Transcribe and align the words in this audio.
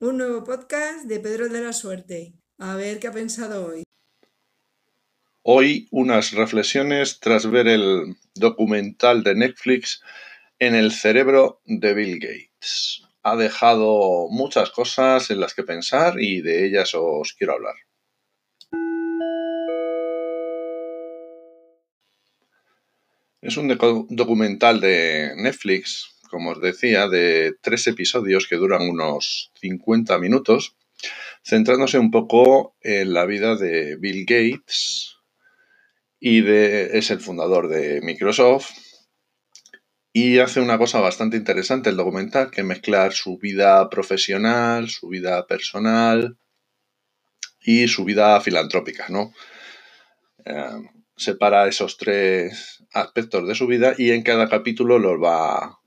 Un 0.00 0.16
nuevo 0.18 0.44
podcast 0.44 1.06
de 1.06 1.18
Pedro 1.18 1.48
de 1.48 1.60
la 1.60 1.72
Suerte. 1.72 2.32
A 2.58 2.76
ver 2.76 3.00
qué 3.00 3.08
ha 3.08 3.12
pensado 3.12 3.66
hoy. 3.66 3.82
Hoy 5.42 5.88
unas 5.90 6.30
reflexiones 6.34 7.18
tras 7.18 7.50
ver 7.50 7.66
el 7.66 8.14
documental 8.36 9.24
de 9.24 9.34
Netflix 9.34 10.00
en 10.60 10.76
el 10.76 10.92
cerebro 10.92 11.62
de 11.64 11.94
Bill 11.94 12.20
Gates. 12.20 13.08
Ha 13.24 13.34
dejado 13.34 14.28
muchas 14.30 14.70
cosas 14.70 15.32
en 15.32 15.40
las 15.40 15.52
que 15.52 15.64
pensar 15.64 16.20
y 16.20 16.42
de 16.42 16.64
ellas 16.64 16.92
os 16.94 17.32
quiero 17.32 17.54
hablar. 17.54 17.74
Es 23.40 23.56
un 23.56 23.66
documental 24.10 24.80
de 24.80 25.32
Netflix 25.34 26.17
como 26.28 26.50
os 26.50 26.60
decía, 26.60 27.08
de 27.08 27.54
tres 27.60 27.86
episodios 27.86 28.46
que 28.46 28.56
duran 28.56 28.82
unos 28.88 29.50
50 29.60 30.18
minutos, 30.18 30.76
centrándose 31.42 31.98
un 31.98 32.10
poco 32.10 32.76
en 32.80 33.12
la 33.12 33.24
vida 33.26 33.56
de 33.56 33.96
Bill 33.96 34.24
Gates 34.26 35.18
y 36.20 36.46
es 36.48 37.10
el 37.10 37.20
fundador 37.20 37.68
de 37.68 38.00
Microsoft. 38.02 38.70
Y 40.12 40.38
hace 40.38 40.60
una 40.60 40.78
cosa 40.78 41.00
bastante 41.00 41.36
interesante 41.36 41.90
el 41.90 41.96
documental, 41.96 42.50
que 42.50 42.64
mezclar 42.64 43.12
su 43.12 43.38
vida 43.38 43.88
profesional, 43.88 44.88
su 44.88 45.08
vida 45.08 45.46
personal 45.46 46.36
y 47.60 47.86
su 47.88 48.04
vida 48.04 48.40
filantrópica, 48.40 49.06
¿no? 49.10 49.32
Eh, 50.44 50.82
separa 51.16 51.68
esos 51.68 51.96
tres 51.98 52.84
aspectos 52.92 53.46
de 53.46 53.54
su 53.54 53.66
vida 53.66 53.94
y 53.96 54.12
en 54.12 54.22
cada 54.22 54.48
capítulo 54.48 54.98
los 54.98 55.22
va 55.22 55.77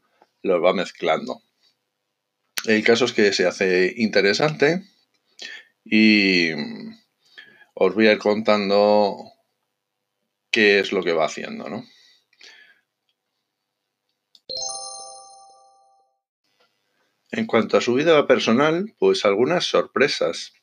los 0.44 0.63
va 0.63 0.73
mezclando. 0.73 1.41
El 2.66 2.84
caso 2.84 3.05
es 3.05 3.13
que 3.13 3.34
se 3.34 3.45
hace 3.45 3.94
interesante 3.98 4.84
y 5.84 6.52
os 7.73 7.95
voy 7.95 8.07
a 8.07 8.12
ir 8.13 8.20
contando 8.20 9.18
qué 10.51 10.79
es 10.79 10.91
lo 10.91 11.04
que 11.04 11.13
va 11.13 11.26
haciendo, 11.26 11.70
¿no? 11.70 11.84
En 17.32 17.48
cuanto 17.48 17.77
a 17.77 17.82
su 17.82 17.94
vida 17.94 18.27
personal, 18.27 18.94
pues 18.99 19.23
algunas 19.23 19.63
sorpresas. 19.63 20.54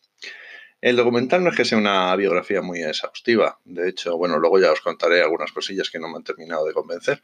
El 0.82 0.96
documental 0.96 1.42
no 1.42 1.50
es 1.50 1.56
que 1.56 1.64
sea 1.64 1.78
una 1.78 2.14
biografía 2.14 2.60
muy 2.60 2.82
exhaustiva. 2.82 3.58
De 3.64 3.88
hecho, 3.88 4.16
bueno, 4.18 4.38
luego 4.38 4.60
ya 4.60 4.70
os 4.70 4.82
contaré 4.82 5.22
algunas 5.22 5.50
cosillas 5.50 5.90
que 5.90 5.98
no 5.98 6.08
me 6.08 6.18
han 6.18 6.24
terminado 6.24 6.66
de 6.66 6.74
convencer 6.74 7.22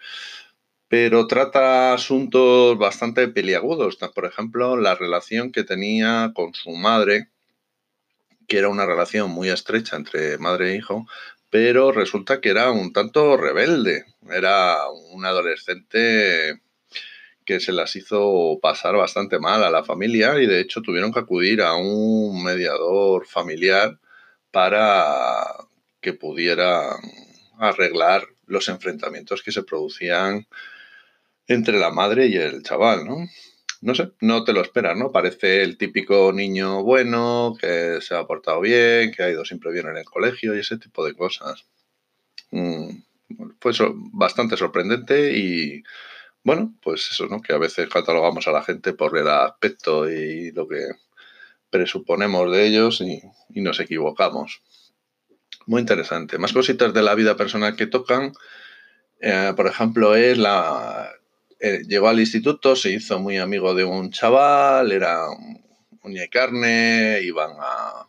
pero 0.97 1.27
trata 1.27 1.93
asuntos 1.93 2.79
bastante 2.79 3.27
peliagudos. 3.27 3.97
Por 4.15 4.27
ejemplo, 4.27 4.77
la 4.77 4.95
relación 4.95 5.51
que 5.51 5.65
tenía 5.65 6.31
con 6.37 6.55
su 6.55 6.71
madre, 6.71 7.31
que 8.47 8.59
era 8.59 8.69
una 8.69 8.87
relación 8.87 9.29
muy 9.33 9.49
estrecha 9.49 9.97
entre 9.97 10.39
madre 10.39 10.71
e 10.71 10.77
hijo, 10.77 11.09
pero 11.51 11.91
resulta 11.91 12.41
que 12.41 12.51
era 12.51 12.71
un 12.71 12.93
tanto 12.93 13.37
rebelde. 13.37 14.05
Era 14.31 14.89
un 14.89 15.27
adolescente 15.27 16.61
que 17.45 17.59
se 17.59 17.73
las 17.73 17.97
hizo 17.97 18.61
pasar 18.63 18.95
bastante 18.95 19.41
mal 19.41 19.65
a 19.65 19.71
la 19.71 19.83
familia 19.83 20.41
y 20.41 20.47
de 20.47 20.61
hecho 20.61 20.81
tuvieron 20.81 21.13
que 21.13 21.19
acudir 21.19 21.61
a 21.61 21.75
un 21.75 22.45
mediador 22.45 23.27
familiar 23.27 23.99
para 24.53 25.45
que 26.01 26.13
pudiera 26.13 26.89
arreglar 27.59 28.29
los 28.47 28.69
enfrentamientos 28.69 29.43
que 29.43 29.51
se 29.51 29.65
producían 29.65 30.47
entre 31.47 31.79
la 31.79 31.91
madre 31.91 32.27
y 32.27 32.37
el 32.37 32.63
chaval, 32.63 33.05
¿no? 33.07 33.17
No 33.81 33.95
sé, 33.95 34.13
no 34.21 34.45
te 34.45 34.55
lo 34.55 34.63
esperas, 34.63 34.97
¿no? 34.97 35.13
Parece 35.13 35.63
el 35.63 35.77
típico 35.77 36.33
niño 36.33 36.83
bueno, 36.83 37.55
que 37.61 38.01
se 38.01 38.15
ha 38.17 38.27
portado 38.27 38.61
bien, 38.63 39.13
que 39.13 39.23
ha 39.23 39.31
ido 39.31 39.45
siempre 39.45 39.73
bien 39.73 39.89
en 39.89 39.99
el 39.99 40.07
colegio 40.07 40.57
y 40.57 40.61
ese 40.61 40.79
tipo 40.79 41.05
de 41.05 41.15
cosas. 41.15 41.67
Mm, 42.51 43.03
fue 43.61 43.73
bastante 44.13 44.57
sorprendente 44.57 45.37
y, 45.37 45.83
bueno, 46.43 46.75
pues 46.83 47.11
eso, 47.11 47.27
¿no? 47.27 47.43
Que 47.43 47.53
a 47.53 47.59
veces 47.59 47.89
catalogamos 47.89 48.49
a 48.49 48.53
la 48.53 48.63
gente 48.63 48.95
por 48.95 49.19
el 49.19 49.29
aspecto 49.29 50.11
y 50.11 50.51
lo 50.53 50.67
que 50.69 50.89
presuponemos 51.71 52.51
de 52.53 52.67
ellos 52.67 53.01
y, 53.01 53.21
nos 53.61 53.81
equivocamos. 53.81 54.63
Muy 55.67 55.81
interesante. 55.81 56.39
Más 56.39 56.53
cositas 56.53 56.95
de 56.95 57.03
la 57.03 57.15
vida 57.15 57.37
personal 57.37 57.77
que 57.77 57.87
tocan. 57.87 58.33
Eh, 59.21 59.53
por 59.57 59.67
ejemplo, 59.67 60.15
es 60.15 60.39
la, 60.39 61.11
eh, 61.61 61.83
llegó 61.87 62.09
al 62.09 62.21
instituto, 62.21 62.77
se 62.77 62.91
hizo 62.91 63.19
muy 63.19 63.39
amigo 63.39 63.75
de 63.75 63.85
un 63.85 64.11
chaval, 64.11 64.93
era 64.93 65.27
uña 66.03 66.25
y 66.25 66.29
carne, 66.29 67.21
iban 67.23 67.53
a, 67.59 68.07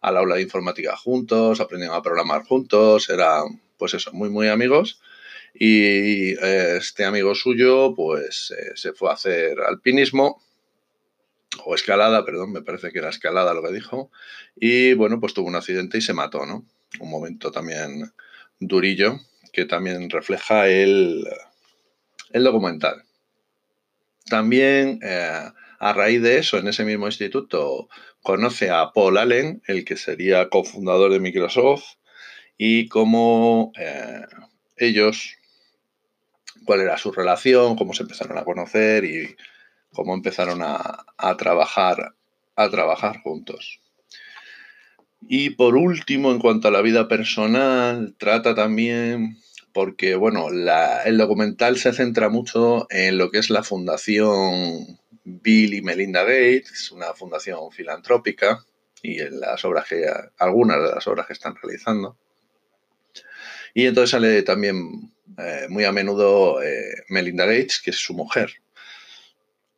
al 0.00 0.16
aula 0.16 0.36
de 0.36 0.42
informática 0.42 0.96
juntos, 0.96 1.60
aprendían 1.60 1.92
a 1.92 2.02
programar 2.02 2.44
juntos, 2.44 3.10
eran, 3.10 3.60
pues 3.76 3.94
eso, 3.94 4.12
muy, 4.12 4.30
muy 4.30 4.48
amigos. 4.48 5.00
Y 5.54 6.32
este 6.32 7.04
amigo 7.04 7.34
suyo, 7.34 7.94
pues 7.94 8.52
eh, 8.56 8.72
se 8.74 8.92
fue 8.92 9.10
a 9.10 9.14
hacer 9.14 9.58
alpinismo, 9.60 10.42
o 11.64 11.74
escalada, 11.74 12.24
perdón, 12.24 12.52
me 12.52 12.62
parece 12.62 12.90
que 12.92 12.98
era 12.98 13.08
escalada 13.08 13.54
lo 13.54 13.62
que 13.62 13.72
dijo, 13.72 14.10
y 14.54 14.92
bueno, 14.94 15.18
pues 15.20 15.34
tuvo 15.34 15.48
un 15.48 15.56
accidente 15.56 15.98
y 15.98 16.02
se 16.02 16.12
mató, 16.12 16.44
¿no? 16.46 16.64
Un 17.00 17.10
momento 17.10 17.50
también 17.50 18.12
durillo 18.60 19.18
que 19.52 19.64
también 19.64 20.10
refleja 20.10 20.68
el, 20.68 21.26
el 22.30 22.44
documental. 22.44 23.02
También, 24.28 24.98
eh, 25.02 25.50
a 25.78 25.92
raíz 25.92 26.22
de 26.22 26.38
eso, 26.38 26.58
en 26.58 26.68
ese 26.68 26.84
mismo 26.84 27.06
instituto, 27.06 27.88
conoce 28.22 28.70
a 28.70 28.92
Paul 28.92 29.18
Allen, 29.18 29.62
el 29.66 29.84
que 29.84 29.96
sería 29.96 30.48
cofundador 30.48 31.12
de 31.12 31.20
Microsoft, 31.20 31.84
y 32.58 32.88
cómo 32.88 33.72
eh, 33.78 34.22
ellos, 34.76 35.36
cuál 36.64 36.80
era 36.80 36.98
su 36.98 37.12
relación, 37.12 37.76
cómo 37.76 37.94
se 37.94 38.02
empezaron 38.02 38.38
a 38.38 38.44
conocer 38.44 39.04
y 39.04 39.36
cómo 39.92 40.14
empezaron 40.14 40.60
a, 40.62 41.36
trabajar, 41.36 42.14
a 42.56 42.68
trabajar 42.68 43.20
juntos. 43.22 43.80
Y 45.28 45.50
por 45.50 45.76
último, 45.76 46.30
en 46.30 46.38
cuanto 46.38 46.68
a 46.68 46.70
la 46.70 46.82
vida 46.82 47.08
personal, 47.08 48.14
trata 48.18 48.54
también 48.54 49.38
porque 49.76 50.14
bueno, 50.14 50.48
el 51.04 51.18
documental 51.18 51.76
se 51.76 51.92
centra 51.92 52.30
mucho 52.30 52.86
en 52.88 53.18
lo 53.18 53.30
que 53.30 53.36
es 53.36 53.50
la 53.50 53.62
fundación 53.62 54.98
Bill 55.22 55.74
y 55.74 55.82
Melinda 55.82 56.22
Gates, 56.22 56.90
una 56.92 57.12
fundación 57.12 57.70
filantrópica, 57.70 58.64
y 59.02 59.20
en 59.20 59.38
las 59.38 59.66
obras 59.66 59.86
que, 59.86 60.06
algunas 60.38 60.82
de 60.82 60.94
las 60.94 61.06
obras 61.06 61.26
que 61.26 61.34
están 61.34 61.56
realizando. 61.62 62.16
Y 63.74 63.84
entonces 63.84 64.12
sale 64.12 64.42
también 64.44 65.12
eh, 65.36 65.66
muy 65.68 65.84
a 65.84 65.92
menudo 65.92 66.62
eh, 66.62 67.02
Melinda 67.10 67.44
Gates, 67.44 67.78
que 67.84 67.90
es 67.90 67.98
su 67.98 68.14
mujer. 68.14 68.54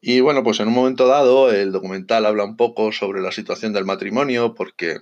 Y 0.00 0.20
bueno, 0.20 0.44
pues 0.44 0.60
en 0.60 0.68
un 0.68 0.74
momento 0.74 1.08
dado 1.08 1.50
el 1.50 1.72
documental 1.72 2.24
habla 2.24 2.44
un 2.44 2.56
poco 2.56 2.92
sobre 2.92 3.20
la 3.20 3.32
situación 3.32 3.72
del 3.72 3.84
matrimonio, 3.84 4.54
porque 4.54 4.98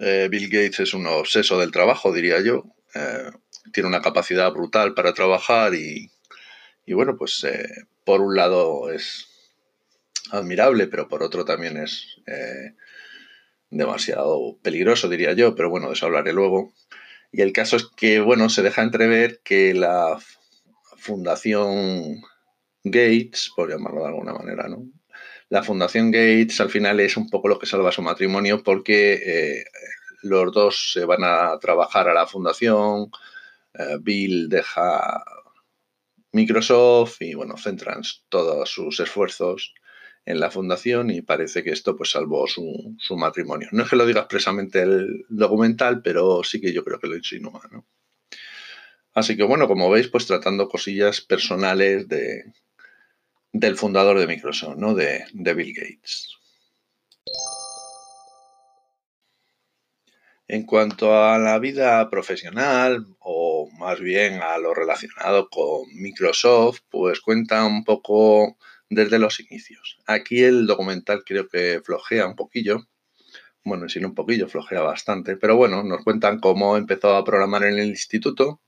eh, 0.00 0.28
Bill 0.30 0.50
Gates 0.50 0.80
es 0.80 0.92
un 0.92 1.06
obseso 1.06 1.58
del 1.58 1.72
trabajo, 1.72 2.12
diría 2.12 2.42
yo 2.42 2.66
tiene 3.72 3.88
una 3.88 4.02
capacidad 4.02 4.50
brutal 4.52 4.94
para 4.94 5.12
trabajar 5.12 5.74
y, 5.74 6.10
bueno, 6.88 7.16
pues 7.16 7.44
eh, 7.44 7.68
por 8.04 8.20
un 8.20 8.36
lado 8.36 8.90
es 8.90 9.28
admirable, 10.30 10.86
pero 10.86 11.08
por 11.08 11.22
otro 11.22 11.44
también 11.44 11.76
es 11.76 12.16
eh, 12.26 12.74
demasiado 13.70 14.58
peligroso, 14.62 15.08
diría 15.08 15.32
yo, 15.32 15.54
pero 15.54 15.70
bueno, 15.70 15.88
de 15.88 15.94
eso 15.94 16.06
hablaré 16.06 16.32
luego. 16.32 16.72
Y 17.32 17.42
el 17.42 17.52
caso 17.52 17.76
es 17.76 17.86
que, 17.96 18.20
bueno, 18.20 18.48
se 18.48 18.62
deja 18.62 18.82
entrever 18.82 19.40
que 19.42 19.74
la 19.74 20.18
Fundación 20.96 22.22
Gates, 22.82 23.50
por 23.54 23.70
llamarlo 23.70 24.02
de 24.02 24.08
alguna 24.08 24.32
manera, 24.32 24.68
¿no? 24.68 24.84
La 25.48 25.62
Fundación 25.62 26.10
Gates 26.10 26.60
al 26.60 26.70
final 26.70 26.98
es 26.98 27.16
un 27.16 27.30
poco 27.30 27.48
lo 27.48 27.58
que 27.58 27.66
salva 27.66 27.92
su 27.92 28.02
matrimonio 28.02 28.64
porque 28.64 29.14
eh, 29.14 29.64
los 30.28 30.52
dos 30.52 30.92
se 30.92 31.04
van 31.04 31.24
a 31.24 31.58
trabajar 31.58 32.08
a 32.08 32.14
la 32.14 32.26
fundación, 32.26 33.10
eh, 33.74 33.98
Bill 34.00 34.48
deja 34.48 35.24
Microsoft 36.32 37.22
y 37.22 37.34
bueno, 37.34 37.56
centran 37.56 38.02
todos 38.28 38.70
sus 38.70 39.00
esfuerzos 39.00 39.74
en 40.26 40.40
la 40.40 40.50
fundación 40.50 41.10
y 41.10 41.22
parece 41.22 41.62
que 41.62 41.70
esto 41.70 41.96
pues 41.96 42.10
salvó 42.10 42.46
su, 42.46 42.96
matrimonio. 43.16 43.68
No 43.72 43.84
es 43.84 43.90
que 43.90 43.96
lo 43.96 44.06
diga 44.06 44.20
expresamente 44.20 44.82
el 44.82 45.24
documental, 45.28 46.02
pero 46.02 46.42
sí 46.42 46.60
que 46.60 46.72
yo 46.72 46.84
creo 46.84 46.98
que 46.98 47.08
lo 47.08 47.16
insinúa, 47.16 47.62
Así 49.14 49.34
que 49.34 49.44
bueno, 49.44 49.66
como 49.66 49.88
veis, 49.88 50.08
pues 50.08 50.26
tratando 50.26 50.68
cosillas 50.68 51.22
personales 51.22 52.06
de, 52.06 52.52
del 53.52 53.76
fundador 53.76 54.18
de 54.18 54.26
Microsoft, 54.26 54.76
¿no? 54.76 54.94
De, 54.94 55.24
de 55.32 55.54
Bill 55.54 55.72
Gates. 55.74 56.35
En 60.48 60.64
cuanto 60.64 61.22
a 61.22 61.38
la 61.38 61.58
vida 61.58 62.08
profesional 62.08 63.06
más 63.78 64.00
bien 64.00 64.40
a 64.42 64.58
lo 64.58 64.74
relacionado 64.74 65.48
con 65.48 65.86
Microsoft, 65.94 66.80
pues 66.90 67.20
cuenta 67.20 67.64
un 67.64 67.84
poco 67.84 68.56
desde 68.88 69.18
los 69.18 69.40
inicios. 69.40 69.98
Aquí 70.06 70.42
el 70.42 70.66
documental 70.66 71.24
creo 71.24 71.48
que 71.48 71.80
flojea 71.84 72.26
un 72.26 72.36
poquillo, 72.36 72.88
bueno, 73.64 73.88
si 73.88 74.00
no 74.00 74.08
un 74.08 74.14
poquillo, 74.14 74.48
flojea 74.48 74.80
bastante, 74.82 75.36
pero 75.36 75.56
bueno, 75.56 75.82
nos 75.82 76.04
cuentan 76.04 76.40
cómo 76.40 76.76
empezó 76.76 77.16
a 77.16 77.24
programar 77.24 77.64
en 77.64 77.78
el 77.78 77.88
instituto. 77.88 78.60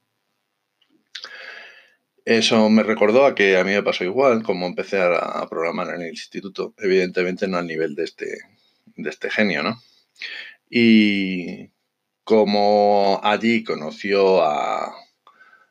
Eso 2.24 2.68
me 2.68 2.82
recordó 2.82 3.24
a 3.24 3.34
que 3.34 3.56
a 3.56 3.64
mí 3.64 3.70
me 3.70 3.82
pasó 3.82 4.04
igual, 4.04 4.42
como 4.42 4.66
empecé 4.66 5.00
a, 5.00 5.46
programar 5.48 5.94
en 5.94 6.02
el 6.02 6.08
instituto, 6.08 6.74
evidentemente 6.78 7.48
no 7.48 7.56
al 7.56 7.66
nivel 7.66 7.94
de 7.94 8.04
este, 8.04 8.38
de 8.96 9.08
este 9.08 9.30
genio, 9.30 9.62
¿no? 9.62 9.80
Y 10.70 11.70
como 12.24 13.20
allí 13.22 13.64
conoció 13.64 14.42
a, 14.42 14.94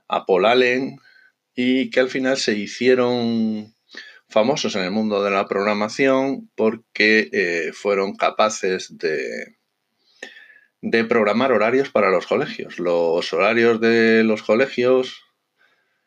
a 0.08 0.26
Paul 0.26 0.46
Allen 0.46 0.98
y 1.56 1.90
que 1.90 2.00
al 2.00 2.10
final 2.10 2.38
se 2.38 2.54
hicieron 2.58 3.76
famosos 4.30 4.76
en 4.76 4.84
el 4.84 4.92
mundo 4.92 5.24
de 5.24 5.32
la 5.32 5.48
programación 5.48 6.50
porque 6.56 7.30
eh, 7.32 7.72
fueron 7.74 8.16
capaces 8.16 8.98
de, 8.98 9.58
de 10.82 11.04
programar 11.06 11.52
horarios 11.52 11.90
para 11.90 12.10
los 12.10 12.28
colegios. 12.28 12.80
Los 12.80 13.32
horarios 13.34 13.80
de 13.80 14.24
los 14.24 14.44
colegios 14.44 15.24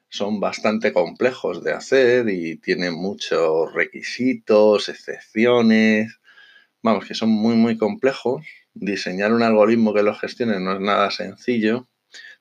son 0.08 0.40
bastante 0.40 0.92
complejos 0.92 1.62
de 1.62 1.72
hacer 1.72 2.28
y 2.28 2.56
tienen 2.56 2.94
muchos 2.94 3.72
requisitos, 3.72 4.88
excepciones, 4.88 6.20
vamos, 6.82 7.06
que 7.06 7.14
son 7.14 7.30
muy, 7.30 7.54
muy 7.54 7.78
complejos. 7.78 8.44
Diseñar 8.74 9.32
un 9.32 9.42
algoritmo 9.42 9.92
que 9.94 10.02
los 10.02 10.20
gestione 10.20 10.60
no 10.60 10.74
es 10.74 10.80
nada 10.80 11.10
sencillo. 11.10 11.88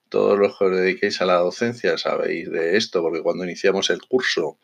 Todos 0.10 0.40
los 0.40 0.58
que 0.58 0.66
os 0.66 0.76
dediquéis 0.76 1.22
a 1.22 1.26
la 1.26 1.36
docencia 1.36 1.98
sabéis 1.98 2.50
de 2.50 2.78
esto, 2.78 3.02
porque 3.02 3.22
cuando 3.22 3.44
iniciamos 3.44 3.90
el 3.90 4.02
curso 4.02 4.60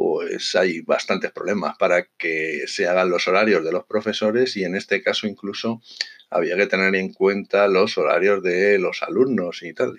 pues 0.00 0.56
hay 0.56 0.80
bastantes 0.80 1.30
problemas 1.30 1.76
para 1.76 2.06
que 2.16 2.62
se 2.66 2.88
hagan 2.88 3.10
los 3.10 3.28
horarios 3.28 3.62
de 3.62 3.70
los 3.70 3.84
profesores 3.84 4.56
y 4.56 4.64
en 4.64 4.74
este 4.74 5.02
caso 5.02 5.26
incluso 5.26 5.82
había 6.30 6.56
que 6.56 6.66
tener 6.66 6.94
en 6.94 7.12
cuenta 7.12 7.68
los 7.68 7.98
horarios 7.98 8.42
de 8.42 8.78
los 8.78 9.02
alumnos 9.02 9.62
y 9.62 9.74
tal. 9.74 9.98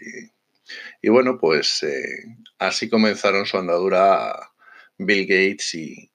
Y, 1.04 1.10
bueno, 1.10 1.38
pues 1.38 1.84
eh, 1.84 2.04
así 2.58 2.90
comenzaron 2.90 3.46
su 3.46 3.60
andadura 3.60 4.52
Bill 4.98 5.28
Gates 5.28 5.76
y, 5.76 6.12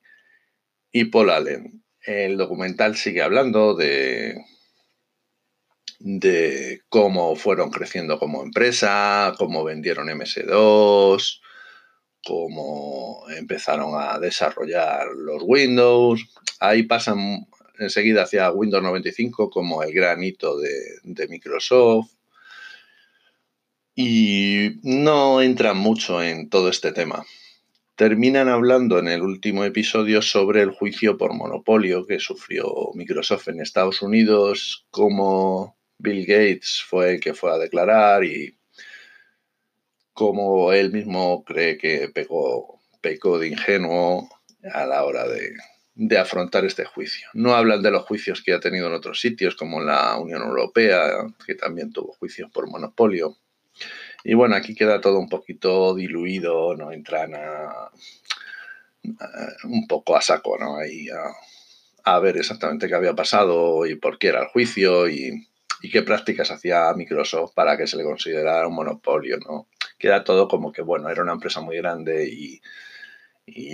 y 0.91 1.05
Paul 1.05 1.31
Allen. 1.31 1.85
El 2.01 2.39
documental 2.39 2.97
sigue 2.97 3.23
hablando 3.23 3.77
de, 3.77 4.35
de 5.99 6.83
cómo 6.89 7.37
fueron 7.37 7.71
creciendo 7.71 8.19
como 8.19 8.43
empresa, 8.43 9.35
cómo 9.39 9.65
vendieron 9.65 10.09
MS2, 10.09 11.41
cómo 12.25 13.25
empezaron 13.37 13.93
a 13.95 14.19
desarrollar 14.19 15.07
los 15.17 15.43
Windows. 15.45 16.27
Ahí 16.61 16.83
pasan 16.83 17.47
enseguida 17.79 18.23
hacia 18.23 18.51
Windows 18.51 18.83
95 18.83 19.51
como 19.51 19.83
el 19.83 19.93
gran 19.93 20.23
hito 20.23 20.59
de, 20.59 21.29
Microsoft. 21.29 22.11
Y 23.95 24.73
no 24.83 25.41
entran 25.41 25.79
mucho 25.79 26.23
en 26.23 26.51
todo 26.51 26.69
este 26.69 26.93
tema. 26.93 27.25
Terminan 27.95 28.49
hablando 28.49 28.99
en 28.99 29.09
el 29.09 29.23
último 29.23 29.65
episodio 29.65 30.21
sobre 30.21 30.61
el 30.61 30.71
juicio 30.71 31.17
por 31.17 31.33
monopolio 31.33 32.07
que 32.07 32.19
sufrió 32.19 32.91
Microsoft 32.95 33.49
en 33.49 33.61
Estados 33.61 34.03
Unidos, 34.03 34.87
cómo 34.91 35.76
Bill 35.99 36.27
Gates 36.27 36.83
fue 36.87 37.15
el 37.15 37.21
que 37.21 37.35
fue 37.35 37.53
a 37.53 37.59
declarar 37.59 38.25
y 38.25 38.57
como 40.17 40.73
él 40.73 40.93
mismo 40.93 41.45
cree 41.45 41.77
que 41.77 42.09
pecó, 42.09 42.81
de 43.39 43.49
ingenuo 43.49 44.29
a 44.73 44.87
la 44.87 45.05
hora 45.05 45.27
de, 45.29 46.19
afrontar 46.19 46.65
este 46.65 46.85
juicio. 46.85 47.29
No 47.35 47.55
hablan 47.55 47.83
de 47.83 47.91
los 47.91 48.05
juicios 48.05 48.43
que 48.43 48.55
ha 48.55 48.59
tenido 48.59 48.89
en 48.89 48.95
otros 48.95 49.21
sitios, 49.21 49.55
como 49.55 49.81
la 49.81 50.17
Unión 50.17 50.43
Europea, 50.43 51.27
que 51.47 51.55
también 51.55 51.93
tuvo 51.93 52.15
juicios 52.15 52.51
por 52.51 52.69
monopolio. 52.69 53.37
Y 54.25 54.35
bueno, 54.35 54.57
aquí 54.57 54.75
queda 54.75 55.01
todo 55.01 55.19
un 55.19 55.29
poquito 55.29 55.95
diluido, 55.95 56.75
no 56.75 56.91
entran 56.91 57.35
a, 57.35 57.91
un 59.65 59.87
poco 59.87 60.17
a 60.17 60.23
saco, 60.23 60.57
¿no? 60.59 60.79
Ahí 60.79 61.09
a, 61.11 62.15
a, 62.17 62.19
ver 62.21 62.39
exactamente 62.39 62.89
qué 62.89 62.95
había 62.95 63.15
pasado 63.15 63.87
y 63.87 63.95
por 63.97 64.19
qué 64.19 64.29
era 64.29 64.41
el 64.41 64.49
juicio 64.49 65.09
y, 65.09 65.47
y 65.83 65.91
qué 65.91 66.03
prácticas 66.03 66.51
hacía 66.51 66.93
Microsoft 66.95 67.53
para 67.55 67.77
que 67.77 67.87
se 67.87 67.97
le 67.97 68.05
considerara 68.05 68.67
un 68.67 68.75
monopolio, 68.75 69.39
¿no? 69.39 69.69
Queda 69.99 70.25
todo 70.25 70.49
como 70.49 70.73
que, 70.73 70.83
bueno, 70.83 71.09
era 71.09 71.23
una 71.23 71.33
empresa 71.33 71.61
muy 71.61 71.77
grande 71.77 72.29
y, 72.29 72.61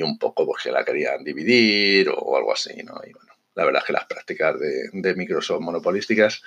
un 0.02 0.18
poco 0.18 0.44
porque 0.44 0.70
la 0.70 0.84
querían 0.84 1.24
dividir 1.24 2.10
o 2.14 2.36
algo 2.36 2.52
así, 2.52 2.82
¿no? 2.82 3.00
Y 3.06 3.12
bueno, 3.12 3.32
la 3.54 3.64
verdad 3.64 3.82
es 3.82 3.86
que 3.86 3.92
las 3.94 4.04
prácticas 4.04 4.56
de, 4.58 5.14
Microsoft 5.14 5.60
monopolísticas 5.60 6.42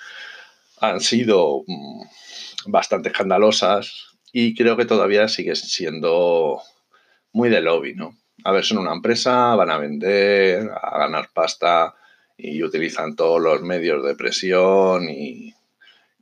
han 0.79 0.99
sido 0.99 1.63
mm, 1.65 2.03
bastante 2.67 3.09
escandalosas 3.09 4.17
y 4.31 4.53
creo 4.53 4.77
que 4.77 4.85
todavía 4.85 5.27
sigue 5.27 5.55
siendo 5.55 6.61
muy 7.31 7.49
de 7.49 7.61
lobby, 7.61 7.95
¿no? 7.95 8.15
A 8.43 8.51
ver, 8.51 8.63
son 8.63 8.77
una 8.77 8.93
empresa, 8.93 9.55
van 9.55 9.71
a 9.71 9.77
vender, 9.77 10.69
a 10.69 10.99
ganar 10.99 11.29
pasta 11.33 11.95
y 12.37 12.63
utilizan 12.63 13.15
todos 13.15 13.41
los 13.41 13.61
medios 13.61 14.03
de 14.03 14.15
presión 14.15 15.09
y 15.09 15.53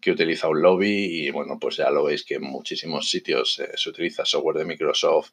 que 0.04 0.12
utiliza 0.12 0.50
un 0.50 0.62
lobby 0.62 1.26
y 1.26 1.32
bueno, 1.32 1.58
pues 1.60 1.78
ya 1.78 1.90
lo 1.90 2.04
veis 2.04 2.26
que 2.26 2.36
en 2.36 2.44
muchísimos 2.44 3.10
sitios 3.10 3.60
eh, 3.60 3.72
se 3.76 3.90
utiliza 3.90 4.26
software 4.26 4.58
de 4.58 4.66
Microsoft, 4.66 5.32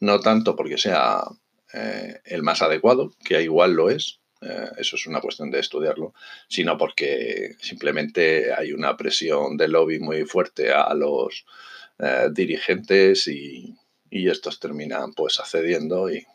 no 0.00 0.20
tanto 0.20 0.54
porque 0.54 0.76
sea 0.76 1.22
eh, 1.72 2.20
el 2.26 2.42
más 2.42 2.60
adecuado, 2.60 3.12
que 3.24 3.42
igual 3.42 3.72
lo 3.72 3.88
es, 3.88 4.20
eh, 4.42 4.68
eso 4.76 4.96
es 4.96 5.06
una 5.06 5.22
cuestión 5.22 5.50
de 5.50 5.60
estudiarlo, 5.60 6.12
sino 6.46 6.76
porque 6.76 7.56
simplemente 7.58 8.52
hay 8.52 8.72
una 8.72 8.96
presión 8.98 9.56
de 9.56 9.68
lobby 9.68 9.98
muy 9.98 10.24
fuerte 10.24 10.70
a 10.70 10.92
los 10.94 11.46
dirigentes 12.32 13.28
y, 13.28 13.72
y, 14.10 14.28
estos 14.28 14.58
terminan 14.58 15.14
pues 15.14 15.38
accediendo 15.38 16.10
y, 16.12 16.26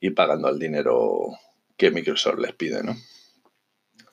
y 0.00 0.10
pagando 0.10 0.50
el 0.50 0.58
dinero 0.58 1.38
que 1.76 1.90
Microsoft 1.90 2.38
les 2.38 2.54
pide, 2.54 2.82
¿no? 2.82 2.96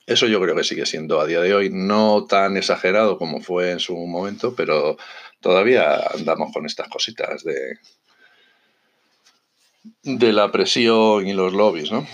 Eso 0.06 0.26
yo 0.26 0.40
creo 0.40 0.54
que 0.54 0.64
sigue 0.64 0.84
siendo 0.84 1.20
a 1.20 1.26
día 1.26 1.40
de 1.40 1.54
hoy 1.54 1.70
no 1.70 2.26
tan 2.26 2.56
exagerado 2.58 3.16
como 3.16 3.40
fue 3.40 3.70
en 3.70 3.80
su 3.80 3.96
momento, 3.96 4.54
pero 4.54 4.98
todavía 5.40 5.96
andamos 6.14 6.52
con 6.52 6.66
estas 6.66 6.88
cositas 6.88 7.42
de, 7.42 7.78
de 10.02 10.32
la 10.32 10.52
presión 10.52 11.26
y 11.26 11.32
los 11.32 11.54
lobbies, 11.54 11.90
¿no? 11.90 12.06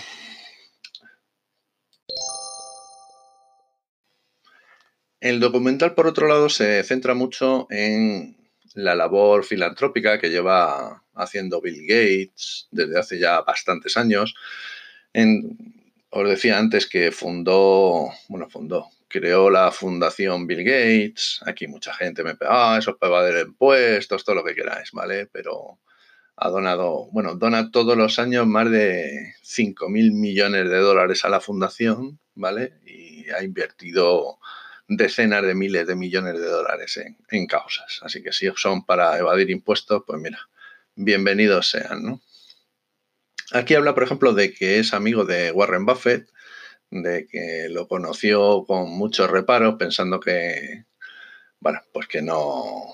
El 5.19 5.39
documental, 5.39 5.93
por 5.93 6.07
otro 6.07 6.27
lado, 6.27 6.49
se 6.49 6.83
centra 6.83 7.13
mucho 7.13 7.67
en 7.69 8.37
la 8.73 8.95
labor 8.95 9.43
filantrópica 9.43 10.19
que 10.19 10.29
lleva 10.29 11.03
haciendo 11.13 11.61
Bill 11.61 11.85
Gates 11.85 12.67
desde 12.71 12.97
hace 12.97 13.19
ya 13.19 13.41
bastantes 13.41 13.97
años, 13.97 14.33
os 15.13 16.29
decía 16.29 16.57
antes 16.57 16.87
que 16.87 17.11
fundó, 17.11 18.09
bueno, 18.27 18.49
fundó, 18.49 18.89
creó 19.07 19.49
la 19.49 19.71
fundación 19.71 20.47
Bill 20.47 20.63
Gates. 20.63 21.41
Aquí 21.45 21.67
mucha 21.67 21.93
gente 21.93 22.23
me 22.23 22.35
pega, 22.35 22.75
ah, 22.75 22.77
eso 22.77 22.91
es 22.91 22.97
para 22.97 23.23
de 23.23 23.41
impuestos, 23.41 24.23
todo 24.23 24.35
lo 24.35 24.43
que 24.43 24.55
queráis, 24.55 24.91
¿vale? 24.91 25.27
Pero 25.27 25.79
ha 26.37 26.49
donado, 26.49 27.07
bueno, 27.11 27.35
dona 27.35 27.71
todos 27.71 27.97
los 27.97 28.19
años 28.19 28.47
más 28.47 28.71
de 28.71 29.33
5 29.43 29.89
mil 29.89 30.11
millones 30.11 30.69
de 30.69 30.77
dólares 30.77 31.23
a 31.25 31.29
la 31.29 31.39
fundación, 31.41 32.19
¿vale? 32.35 32.73
Y 32.85 33.29
ha 33.29 33.43
invertido 33.43 34.39
decenas 34.87 35.43
de 35.43 35.55
miles 35.55 35.87
de 35.87 35.95
millones 35.95 36.39
de 36.39 36.47
dólares 36.47 36.97
en, 36.97 37.17
en 37.29 37.47
causas. 37.47 37.99
Así 38.03 38.23
que 38.23 38.31
si 38.33 38.49
son 38.55 38.85
para 38.85 39.17
evadir 39.17 39.49
impuestos, 39.49 40.03
pues 40.05 40.19
mira, 40.19 40.39
bienvenidos 40.95 41.69
sean, 41.69 42.03
¿no? 42.03 42.21
Aquí 43.53 43.75
habla, 43.75 43.93
por 43.93 44.03
ejemplo, 44.03 44.33
de 44.33 44.53
que 44.53 44.79
es 44.79 44.93
amigo 44.93 45.25
de 45.25 45.51
Warren 45.51 45.85
Buffett, 45.85 46.29
de 46.89 47.27
que 47.27 47.67
lo 47.69 47.87
conoció 47.87 48.63
con 48.65 48.89
muchos 48.91 49.29
reparos, 49.29 49.75
pensando 49.75 50.21
que, 50.21 50.85
bueno, 51.59 51.81
pues 51.91 52.07
que 52.07 52.21
no, 52.21 52.85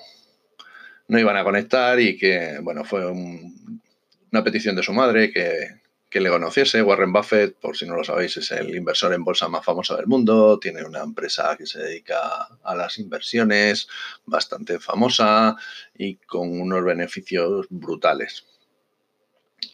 no 1.08 1.20
iban 1.20 1.38
a 1.38 1.44
conectar 1.44 2.00
y 2.00 2.18
que, 2.18 2.58
bueno, 2.62 2.86
fue 2.86 3.06
una 3.06 4.44
petición 4.44 4.76
de 4.76 4.82
su 4.82 4.94
madre 4.94 5.32
que, 5.32 5.80
que, 6.10 6.22
le 6.22 6.30
conociese. 6.30 6.82
Warren 6.82 7.14
Buffett, 7.14 7.60
por 7.60 7.78
si 7.78 7.86
no 7.86 7.96
lo 7.96 8.04
sabéis, 8.04 8.38
es 8.38 8.52
el 8.52 8.76
inversor 8.76 9.14
en 9.14 9.24
bolsa 9.24 9.48
más 9.50 9.64
famoso 9.64 9.96
del 9.96 10.08
mundo, 10.08 10.58
tiene 10.60 10.84
una 10.84 11.04
empresa 11.04 11.56
que 11.56 11.68
se 11.68 11.80
dedica 11.80 12.48
a 12.64 12.76
las 12.76 12.98
inversiones, 12.98 13.88
bastante 14.26 14.80
famosa 14.80 15.56
y 15.96 16.16
con 16.16 16.60
unos 16.60 16.84
beneficios 16.84 17.68
brutales. 17.70 18.57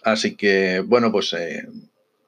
Así 0.03 0.35
que, 0.35 0.81
bueno, 0.81 1.11
pues 1.11 1.33
eh, 1.33 1.67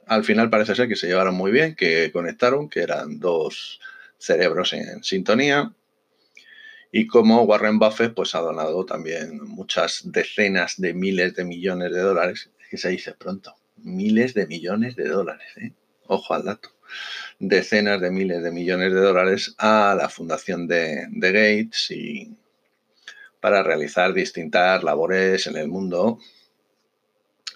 al 0.07 0.24
final 0.24 0.50
parece 0.50 0.75
ser 0.75 0.88
que 0.88 0.95
se 0.95 1.07
llevaron 1.07 1.35
muy 1.35 1.51
bien, 1.51 1.75
que 1.75 2.12
conectaron, 2.12 2.69
que 2.69 2.81
eran 2.81 3.19
dos 3.19 3.79
cerebros 4.17 4.74
en 4.74 5.03
sintonía. 5.03 5.74
Y 6.91 7.07
como 7.07 7.43
Warren 7.43 7.79
Buffett 7.79 8.13
pues, 8.13 8.35
ha 8.35 8.39
donado 8.39 8.85
también 8.85 9.43
muchas 9.43 10.01
decenas 10.05 10.75
de 10.77 10.93
miles 10.93 11.35
de 11.35 11.43
millones 11.43 11.91
de 11.91 12.00
dólares 12.00 12.50
que 12.69 12.77
se 12.77 12.89
dice 12.89 13.13
pronto, 13.13 13.55
miles 13.77 14.33
de 14.33 14.47
millones 14.47 14.95
de 14.95 15.07
dólares, 15.07 15.47
¿eh? 15.57 15.74
ojo 16.07 16.33
al 16.33 16.45
dato, 16.45 16.69
decenas 17.39 18.01
de 18.01 18.12
miles 18.12 18.43
de 18.43 18.51
millones 18.51 18.93
de 18.93 19.00
dólares 19.00 19.55
a 19.57 19.95
la 19.97 20.09
fundación 20.09 20.67
de, 20.67 21.07
Gates 21.12 21.91
y 21.91 22.35
para 23.39 23.62
realizar 23.62 24.13
distintas 24.13 24.83
labores 24.83 25.47
en 25.47 25.57
el 25.57 25.67
mundo. 25.67 26.19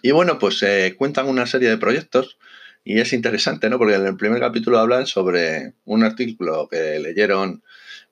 Y 0.02 0.12
bueno, 0.12 0.40
pues 0.40 0.62
eh, 0.64 0.96
cuentan 0.98 1.28
una 1.28 1.46
serie 1.46 1.70
de 1.70 1.78
proyectos 1.78 2.38
y 2.84 3.00
es 3.00 3.14
interesante, 3.14 3.70
¿no? 3.70 3.78
Porque 3.78 3.96
en 3.96 4.06
el 4.06 4.18
primer 4.18 4.40
capítulo 4.40 4.80
hablan 4.80 5.08
sobre 5.08 5.74
un 5.86 6.04
artículo 6.04 6.68
que 6.70 7.00
leyeron 7.00 7.64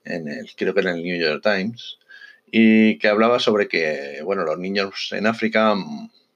en 0.03 0.27
el, 0.27 0.49
creo 0.55 0.73
que 0.73 0.81
en 0.81 0.87
el 0.87 1.03
New 1.03 1.19
York 1.19 1.41
Times, 1.43 1.99
y 2.51 2.97
que 2.97 3.07
hablaba 3.07 3.39
sobre 3.39 3.67
que, 3.67 4.21
bueno, 4.23 4.43
los 4.43 4.57
niños 4.57 5.09
en 5.11 5.27
África 5.27 5.75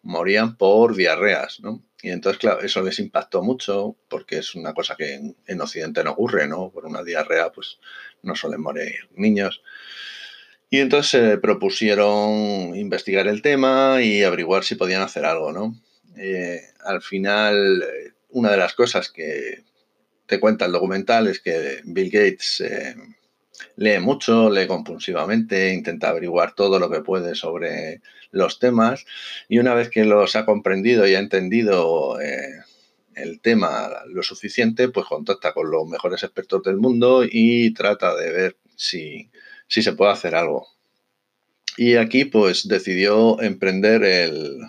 morían 0.03 0.58
por 0.58 0.96
diarreas, 0.96 1.60
¿no? 1.62 1.84
Y 2.01 2.10
entonces, 2.10 2.39
claro, 2.39 2.62
eso 2.62 2.81
les 2.81 3.00
impactó 3.00 3.43
mucho 3.43 3.96
porque 4.10 4.39
es 4.39 4.55
una 4.55 4.74
cosa 4.74 4.96
que 4.96 5.20
en, 5.46 5.62
Occidente 5.62 6.03
no 6.03 6.12
ocurre, 6.12 6.48
¿no? 6.48 6.72
Por 6.72 6.86
una 6.86 7.03
diarrea, 7.03 7.51
pues 7.51 7.79
no 8.24 8.36
suelen 8.36 8.62
morir 8.62 9.08
niños. 9.15 9.62
Y 10.74 10.80
entonces 10.80 11.12
se 11.12 11.38
propusieron 11.38 12.74
investigar 12.78 13.28
el 13.28 13.42
tema 13.42 14.01
y 14.01 14.24
averiguar 14.24 14.63
si 14.63 14.75
podían 14.75 15.01
hacer 15.01 15.25
algo, 15.25 15.51
¿no? 15.51 15.75
Eh, 16.16 16.62
al 16.86 17.01
final, 17.01 17.84
una 18.30 18.51
de 18.51 18.58
las 18.58 18.74
cosas 18.74 19.12
que 19.12 19.66
te 20.25 20.40
cuenta 20.40 20.66
el 20.66 20.72
documental 20.72 21.28
es 21.28 21.42
que 21.42 21.82
Bill 21.84 22.10
Gates 22.10 22.62
eh, 22.62 22.96
lee 23.75 24.00
mucho, 24.00 24.50
lee 24.50 24.66
compulsivamente, 24.66 25.74
intenta 25.74 26.08
averiguar 26.08 26.56
todo 26.56 26.80
lo 26.80 26.90
que 26.90 27.01
puede 27.01 27.36
sobre 27.36 28.01
los 28.32 28.58
temas 28.58 29.06
y 29.50 29.60
una 29.60 29.74
vez 29.74 29.90
que 29.90 30.06
los 30.06 30.38
ha 30.38 30.46
comprendido 30.46 31.06
y 31.06 31.16
ha 31.16 31.20
entendido 31.20 32.22
eh, 32.22 32.63
el 33.16 33.42
tema 33.42 33.90
lo 34.08 34.24
suficiente, 34.24 34.88
pues 34.88 35.06
contacta 35.06 35.51
con 35.51 35.70
los 35.70 35.86
mejores 35.86 36.24
expertos 36.24 36.63
del 36.63 36.78
mundo 36.78 37.25
y 37.30 37.74
trata 37.74 38.16
de 38.16 38.32
ver 38.32 38.58
si, 38.78 39.30
si 39.72 39.82
se 39.82 39.94
puede 39.94 40.12
hacer 40.12 40.36
algo. 40.36 40.68
Y 41.78 41.96
aquí 41.96 42.25
pues 42.25 42.68
decidió 42.68 43.42
emprender 43.42 44.04
el... 44.04 44.60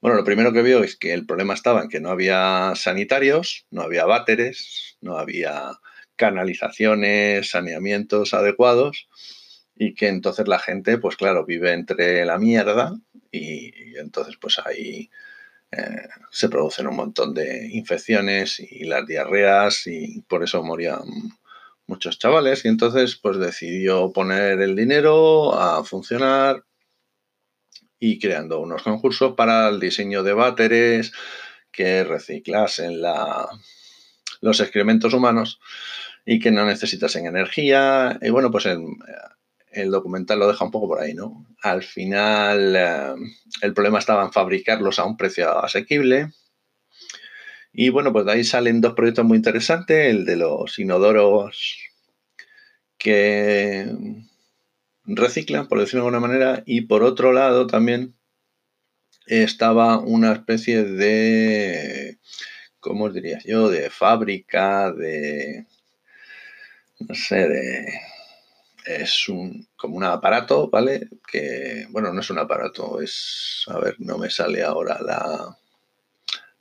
Bueno, 0.00 0.16
lo 0.16 0.24
primero 0.24 0.52
que 0.52 0.62
vio 0.62 0.82
es 0.82 0.96
que 0.96 1.12
el 1.12 1.24
problema 1.24 1.54
estaba 1.54 1.82
en 1.82 1.88
que 1.88 2.00
no 2.00 2.10
había 2.10 2.72
sanitarios, 2.74 3.64
no 3.70 3.82
había 3.82 4.04
váteres, 4.04 4.96
no 5.00 5.16
había 5.18 5.78
canalizaciones, 6.16 7.50
saneamientos 7.50 8.34
adecuados 8.34 9.06
y 9.76 9.94
que 9.94 10.08
entonces 10.08 10.48
la 10.48 10.58
gente, 10.58 10.98
pues 10.98 11.16
claro, 11.16 11.46
vive 11.46 11.72
entre 11.72 12.24
la 12.26 12.38
mierda 12.38 12.98
y, 13.30 13.96
entonces 13.98 14.36
pues 14.40 14.58
ahí 14.64 15.10
eh, 15.70 16.08
se 16.32 16.48
producen 16.48 16.88
un 16.88 16.96
montón 16.96 17.34
de 17.34 17.68
infecciones 17.70 18.58
y 18.58 18.82
las 18.82 19.06
diarreas 19.06 19.86
y 19.86 20.22
por 20.22 20.42
eso 20.42 20.64
morían 20.64 21.04
muchos 21.86 22.18
chavales 22.18 22.64
y 22.64 22.68
entonces 22.68 23.16
pues 23.16 23.38
decidió 23.38 24.12
poner 24.12 24.60
el 24.60 24.76
dinero 24.76 25.54
a 25.54 25.84
funcionar 25.84 26.64
y 27.98 28.18
creando 28.18 28.60
unos 28.60 28.82
concursos 28.82 29.34
para 29.36 29.68
el 29.68 29.78
diseño 29.78 30.22
de 30.22 30.32
váteres 30.32 31.12
que 31.70 32.04
reciclasen 32.04 33.00
la, 33.00 33.48
los 34.40 34.60
excrementos 34.60 35.14
humanos 35.14 35.60
y 36.26 36.38
que 36.38 36.50
no 36.50 36.66
necesitasen 36.66 37.26
energía. 37.26 38.18
Y 38.20 38.30
bueno, 38.30 38.50
pues 38.50 38.66
el, 38.66 38.80
el 39.72 39.90
documental 39.90 40.38
lo 40.38 40.48
deja 40.48 40.64
un 40.64 40.70
poco 40.70 40.88
por 40.88 41.00
ahí, 41.00 41.14
¿no? 41.14 41.46
Al 41.62 41.82
final 41.82 42.76
eh, 42.76 43.14
el 43.62 43.72
problema 43.72 43.98
estaba 43.98 44.22
en 44.24 44.32
fabricarlos 44.32 44.98
a 44.98 45.04
un 45.04 45.16
precio 45.16 45.64
asequible. 45.64 46.32
Y 47.72 47.88
bueno, 47.88 48.12
pues 48.12 48.26
de 48.26 48.32
ahí 48.32 48.44
salen 48.44 48.80
dos 48.80 48.94
proyectos 48.94 49.24
muy 49.24 49.36
interesantes, 49.38 50.10
el 50.10 50.24
de 50.26 50.36
los 50.36 50.78
inodoros 50.78 51.78
que 52.98 53.90
reciclan, 55.04 55.68
por 55.68 55.80
decirlo 55.80 56.02
de 56.02 56.08
alguna 56.08 56.26
manera, 56.26 56.62
y 56.66 56.82
por 56.82 57.02
otro 57.02 57.32
lado 57.32 57.66
también 57.66 58.14
estaba 59.26 59.98
una 59.98 60.32
especie 60.32 60.84
de, 60.84 62.18
¿cómo 62.80 63.04
os 63.04 63.14
diría 63.14 63.38
yo?, 63.44 63.70
de 63.70 63.90
fábrica, 63.90 64.92
de, 64.92 65.66
no 67.00 67.14
sé, 67.14 67.48
de 67.48 68.00
es 68.84 69.28
un, 69.28 69.68
como 69.76 69.96
un 69.96 70.04
aparato, 70.04 70.68
¿vale? 70.68 71.08
Que, 71.30 71.86
bueno, 71.90 72.12
no 72.12 72.20
es 72.20 72.30
un 72.30 72.38
aparato, 72.38 73.00
es, 73.00 73.64
a 73.68 73.78
ver, 73.78 73.96
no 73.98 74.18
me 74.18 74.28
sale 74.30 74.62
ahora 74.62 74.98
la, 75.00 75.56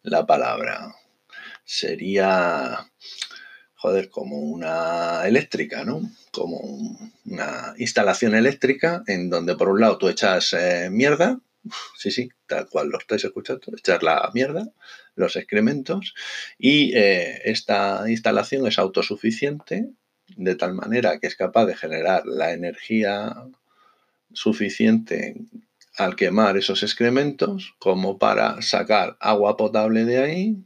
la 0.04 0.26
palabra. 0.26 0.94
Sería, 1.74 2.86
joder, 3.76 4.10
como 4.10 4.40
una 4.40 5.26
eléctrica, 5.26 5.86
¿no? 5.86 6.02
Como 6.30 6.60
una 7.24 7.74
instalación 7.78 8.36
eléctrica 8.36 9.04
en 9.08 9.30
donde 9.30 9.56
por 9.56 9.70
un 9.70 9.80
lado 9.80 9.98
tú 9.98 10.10
echas 10.10 10.52
eh, 10.52 10.90
mierda, 10.92 11.40
sí, 11.98 12.12
sí, 12.12 12.28
tal 12.46 12.68
cual 12.68 12.90
lo 12.90 12.98
estáis 12.98 13.24
escuchando, 13.24 13.62
echar 13.78 14.04
la 14.04 14.30
mierda, 14.34 14.68
los 15.16 15.38
excrementos, 15.38 16.14
y 16.58 16.92
eh, 16.94 17.42
esta 17.46 18.04
instalación 18.10 18.68
es 18.68 18.78
autosuficiente 18.78 19.92
de 20.28 20.56
tal 20.56 20.74
manera 20.74 21.20
que 21.20 21.28
es 21.28 21.38
capaz 21.38 21.68
de 21.68 21.78
generar 21.78 22.26
la 22.26 22.52
energía 22.52 23.34
suficiente 24.34 25.38
al 25.96 26.18
quemar 26.18 26.58
esos 26.58 26.84
excrementos 26.84 27.76
como 27.80 28.20
para 28.20 28.62
sacar 28.62 29.16
agua 29.22 29.56
potable 29.56 30.04
de 30.04 30.18
ahí 30.18 30.66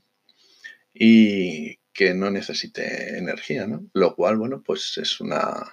y 0.95 1.77
que 1.93 2.13
no 2.13 2.31
necesite 2.31 3.17
energía, 3.17 3.67
¿no? 3.67 3.85
Lo 3.93 4.15
cual, 4.15 4.37
bueno, 4.37 4.63
pues 4.65 4.97
es 4.97 5.19
una 5.19 5.63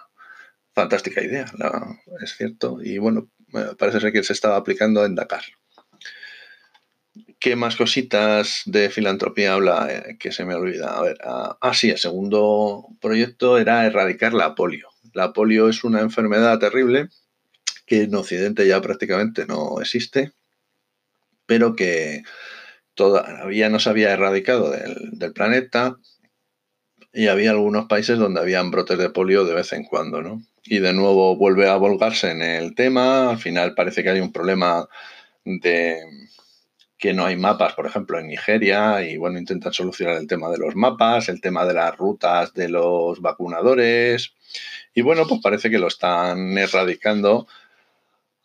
fantástica 0.73 1.23
idea, 1.23 1.47
es 2.23 2.37
cierto. 2.37 2.83
Y 2.83 2.99
bueno, 2.99 3.31
parece 3.79 4.01
ser 4.01 4.13
que 4.13 4.25
se 4.25 4.33
estaba 4.33 4.57
aplicando 4.57 5.05
en 5.05 5.15
Dakar. 5.15 5.45
¿Qué 7.39 7.57
más 7.57 7.77
cositas 7.77 8.63
de 8.67 8.89
filantropía 8.89 9.55
habla 9.55 9.89
eh, 9.91 10.17
que 10.19 10.33
se 10.33 10.45
me 10.45 10.55
olvida? 10.55 10.97
A 10.97 11.03
ver, 11.03 11.19
ah, 11.25 11.59
ah, 11.61 11.75
sí, 11.75 11.91
el 11.91 11.99
segundo 11.99 12.87
proyecto 13.01 13.59
era 13.59 13.85
erradicar 13.85 14.33
la 14.33 14.55
polio. 14.55 14.89
La 15.13 15.33
polio 15.33 15.69
es 15.69 15.85
una 15.85 16.01
enfermedad 16.01 16.59
terrible 16.59 17.09
que 17.85 18.03
en 18.03 18.15
Occidente 18.15 18.67
ya 18.67 18.81
prácticamente 18.81 19.45
no 19.47 19.81
existe, 19.81 20.33
pero 21.45 21.75
que 21.75 22.23
todavía 22.95 23.69
no 23.69 23.79
se 23.79 23.91
había 23.91 24.13
erradicado 24.13 24.71
del, 24.71 25.11
del 25.13 25.33
planeta 25.33 25.97
y 27.13 27.29
había 27.29 27.51
algunos 27.51 27.87
países 27.87 28.19
donde 28.19 28.41
habían 28.41 28.71
brotes 28.71 28.99
de 28.99 29.11
polio 29.11 29.45
de 29.45 29.55
vez 29.55 29.73
en 29.73 29.85
cuando, 29.85 30.23
¿no? 30.23 30.43
Y 30.65 30.79
de 30.79 30.93
nuevo 30.93 31.37
vuelve 31.37 31.69
a 31.69 31.77
volgarse 31.77 32.31
en 32.31 32.43
el 32.43 32.75
tema, 32.75 33.31
al 33.31 33.39
final 33.39 33.75
parece 33.75 34.03
que 34.03 34.11
hay 34.11 34.21
un 34.21 34.33
problema 34.33 34.89
de 35.45 36.01
que 37.03 37.13
no 37.13 37.25
hay 37.25 37.37
mapas, 37.37 37.75
por 37.75 37.85
ejemplo, 37.85 38.21
en 38.21 38.29
Nigeria, 38.29 39.03
y 39.03 39.17
bueno, 39.17 39.37
intentan 39.37 39.73
solucionar 39.73 40.19
el 40.19 40.29
tema 40.29 40.49
de 40.51 40.59
los 40.59 40.77
mapas, 40.77 41.29
el 41.29 41.41
tema 41.41 41.67
de 41.67 41.75
las 41.75 41.97
rutas 41.97 42.55
de 42.55 42.69
los 42.69 43.21
vacunadores, 43.21 44.35
y 44.95 45.03
bueno, 45.03 45.27
pues 45.27 45.41
parece 45.43 45.69
que 45.69 45.81
lo 45.81 45.89
están 45.89 46.57
erradicando 46.57 47.49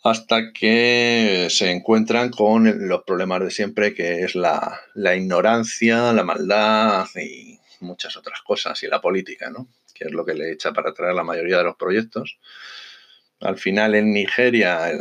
hasta 0.07 0.53
que 0.53 1.47
se 1.49 1.71
encuentran 1.71 2.29
con 2.29 2.87
los 2.87 3.03
problemas 3.03 3.41
de 3.41 3.51
siempre, 3.51 3.93
que 3.93 4.23
es 4.23 4.35
la, 4.35 4.79
la 4.93 5.15
ignorancia, 5.15 6.13
la 6.13 6.23
maldad 6.23 7.07
y 7.15 7.59
muchas 7.79 8.17
otras 8.17 8.41
cosas, 8.41 8.81
y 8.83 8.87
la 8.87 9.01
política, 9.01 9.49
¿no? 9.49 9.67
Que 9.93 10.05
es 10.05 10.11
lo 10.11 10.25
que 10.25 10.33
le 10.33 10.51
echa 10.51 10.73
para 10.73 10.91
atrás 10.91 11.15
la 11.15 11.23
mayoría 11.23 11.57
de 11.57 11.63
los 11.63 11.75
proyectos. 11.75 12.39
Al 13.39 13.57
final 13.57 13.95
en 13.95 14.13
Nigeria 14.13 14.91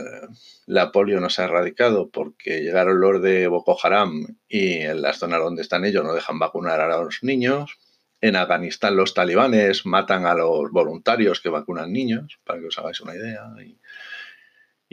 la 0.66 0.92
polio 0.92 1.20
no 1.20 1.30
se 1.30 1.42
ha 1.42 1.46
erradicado 1.46 2.10
porque 2.10 2.60
llegaron 2.60 3.00
los 3.00 3.22
de 3.22 3.46
Boko 3.46 3.78
Haram 3.82 4.36
y 4.48 4.78
en 4.80 5.00
las 5.00 5.18
zonas 5.18 5.40
donde 5.40 5.62
están 5.62 5.84
ellos 5.84 6.04
no 6.04 6.12
dejan 6.12 6.38
vacunar 6.38 6.80
a 6.80 6.88
los 6.88 7.22
niños. 7.22 7.78
En 8.20 8.36
Afganistán 8.36 8.96
los 8.96 9.14
talibanes 9.14 9.86
matan 9.86 10.26
a 10.26 10.34
los 10.34 10.70
voluntarios 10.70 11.40
que 11.40 11.48
vacunan 11.48 11.92
niños, 11.92 12.38
para 12.44 12.60
que 12.60 12.66
os 12.66 12.78
hagáis 12.78 13.00
una 13.00 13.14
idea. 13.14 13.44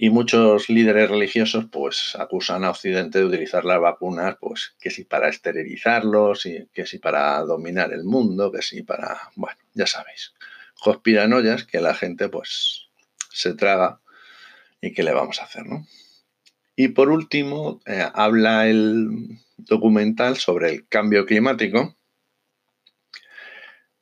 Muchos 0.09 0.69
líderes 0.69 1.09
religiosos 1.09 1.65
pues 1.71 2.15
acusan 2.17 2.63
a 2.63 2.71
Occidente 2.71 3.19
de 3.19 3.25
utilizar 3.25 3.63
las 3.63 3.79
vacunas 3.79 4.37
pues 4.39 4.75
que 4.79 4.89
si 4.89 5.03
para 5.03 5.29
esterilizarlos, 5.29 6.45
y 6.45 6.67
que 6.73 6.85
si 6.85 6.97
para 6.97 7.39
dominar 7.41 7.93
el 7.93 8.03
mundo, 8.03 8.51
que 8.51 8.61
si 8.61 8.81
para, 8.81 9.29
bueno, 9.35 9.57
ya 9.73 9.85
sabéis, 9.85 10.33
conspiranoias 10.81 11.65
que 11.65 11.79
la 11.79 11.93
gente 11.93 12.27
pues 12.29 12.87
se 13.31 13.53
traga 13.53 13.99
y 14.81 14.93
qué 14.93 15.03
le 15.03 15.13
vamos 15.13 15.39
a 15.39 15.45
hacer, 15.45 15.65
¿no? 15.65 15.85
Y 16.75 16.89
por 16.89 17.09
último, 17.09 17.81
eh, 17.85 18.05
habla 18.13 18.67
el 18.67 19.39
documental 19.57 20.37
sobre 20.37 20.71
el 20.71 20.87
cambio 20.87 21.25
climático, 21.25 21.95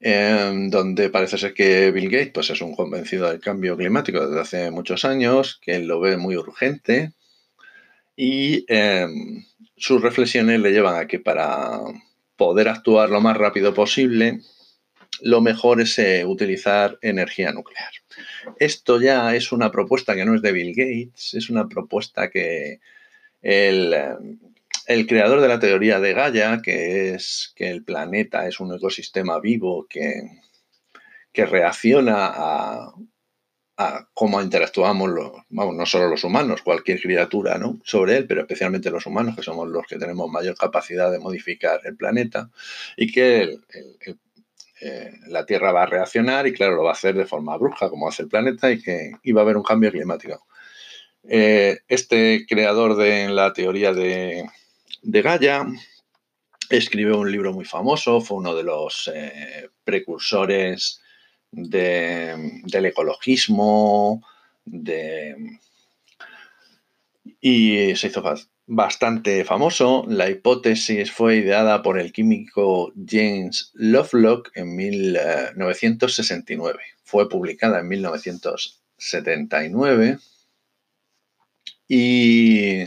em, 0.01 0.69
donde 0.69 1.09
parece 1.09 1.37
ser 1.37 1.53
que 1.53 1.91
Bill 1.91 2.09
Gates 2.09 2.31
pues, 2.33 2.49
es 2.49 2.61
un 2.61 2.75
convencido 2.75 3.29
del 3.29 3.39
cambio 3.39 3.77
climático 3.77 4.25
desde 4.25 4.41
hace 4.41 4.71
muchos 4.71 5.05
años, 5.05 5.59
que 5.61 5.75
él 5.75 5.87
lo 5.87 5.99
ve 5.99 6.17
muy 6.17 6.35
urgente 6.35 7.13
y 8.15 8.65
em, 8.67 9.45
sus 9.77 10.01
reflexiones 10.01 10.59
le 10.59 10.71
llevan 10.71 10.95
a 10.95 11.07
que 11.07 11.19
para 11.19 11.79
poder 12.35 12.67
actuar 12.67 13.09
lo 13.09 13.21
más 13.21 13.37
rápido 13.37 13.73
posible, 13.73 14.41
lo 15.21 15.41
mejor 15.41 15.81
es 15.81 15.97
eh, 15.99 16.25
utilizar 16.25 16.97
energía 17.01 17.51
nuclear. 17.51 17.91
Esto 18.57 18.99
ya 18.99 19.35
es 19.35 19.51
una 19.51 19.71
propuesta 19.71 20.15
que 20.15 20.25
no 20.25 20.35
es 20.35 20.41
de 20.41 20.51
Bill 20.51 20.73
Gates, 20.75 21.33
es 21.33 21.49
una 21.49 21.67
propuesta 21.67 22.29
que 22.29 22.79
el, 23.41 23.95
el 24.87 25.07
creador 25.07 25.41
de 25.41 25.47
la 25.47 25.59
teoría 25.59 25.99
de 25.99 26.13
Gaia, 26.13 26.61
que 26.61 27.13
es 27.13 27.53
que 27.55 27.69
el 27.69 27.83
planeta 27.83 28.47
es 28.47 28.59
un 28.59 28.73
ecosistema 28.73 29.39
vivo 29.39 29.87
que, 29.89 30.41
reacciona 31.33 32.31
a, 32.33 32.93
cómo 34.13 34.41
interactuamos, 34.41 35.09
los, 35.09 35.31
vamos, 35.49 35.75
no 35.75 35.85
solo 35.85 36.07
los 36.07 36.23
humanos, 36.23 36.61
cualquier 36.61 37.01
criatura 37.01 37.57
¿no? 37.57 37.79
sobre 37.83 38.17
él, 38.17 38.27
pero 38.27 38.41
especialmente 38.41 38.91
los 38.91 39.07
humanos, 39.07 39.35
que 39.35 39.41
somos 39.41 39.67
los 39.67 39.87
que 39.87 39.97
tenemos 39.97 40.29
mayor 40.29 40.55
capacidad 40.55 41.11
de 41.11 41.17
modificar 41.17 41.79
el 41.85 41.95
planeta, 41.95 42.51
y 42.95 43.11
que 43.11 43.57
eh, 44.81 45.11
la 45.27 45.45
Tierra 45.45 45.71
va 45.71 45.83
a 45.83 45.87
reaccionar 45.87 46.47
y 46.47 46.53
claro, 46.53 46.75
lo 46.75 46.83
va 46.83 46.89
a 46.89 46.93
hacer 46.93 47.15
de 47.15 47.25
forma 47.25 47.57
brusca, 47.57 47.89
como 47.89 48.07
hace 48.07 48.23
el 48.23 48.29
planeta, 48.29 48.71
y 48.71 48.81
que 48.81 49.13
iba 49.23 49.41
a 49.41 49.43
haber 49.43 49.57
un 49.57 49.63
cambio 49.63 49.91
climático. 49.91 50.45
Eh, 51.27 51.79
este 51.87 52.45
creador 52.47 52.95
de 52.95 53.29
la 53.29 53.53
teoría 53.53 53.93
de, 53.93 54.45
de 55.01 55.21
Gaia 55.21 55.65
escribió 56.69 57.19
un 57.19 57.31
libro 57.31 57.53
muy 57.53 57.65
famoso, 57.65 58.21
fue 58.21 58.37
uno 58.37 58.55
de 58.55 58.63
los 58.63 59.11
eh, 59.13 59.69
precursores 59.83 61.01
del 61.51 62.85
ecologismo, 62.85 64.23
y 67.41 67.95
se 67.95 68.07
hizo 68.07 68.23
bastante 68.67 69.43
famoso. 69.43 70.05
La 70.07 70.29
hipótesis 70.29 71.11
fue 71.11 71.35
ideada 71.37 71.81
por 71.81 71.97
el 71.99 72.13
químico 72.13 72.93
James 73.07 73.71
Lovelock 73.73 74.51
en 74.55 74.75
1969. 74.75 76.79
Fue 77.03 77.27
publicada 77.27 77.79
en 77.79 77.87
1979 77.87 80.19
y 81.87 82.83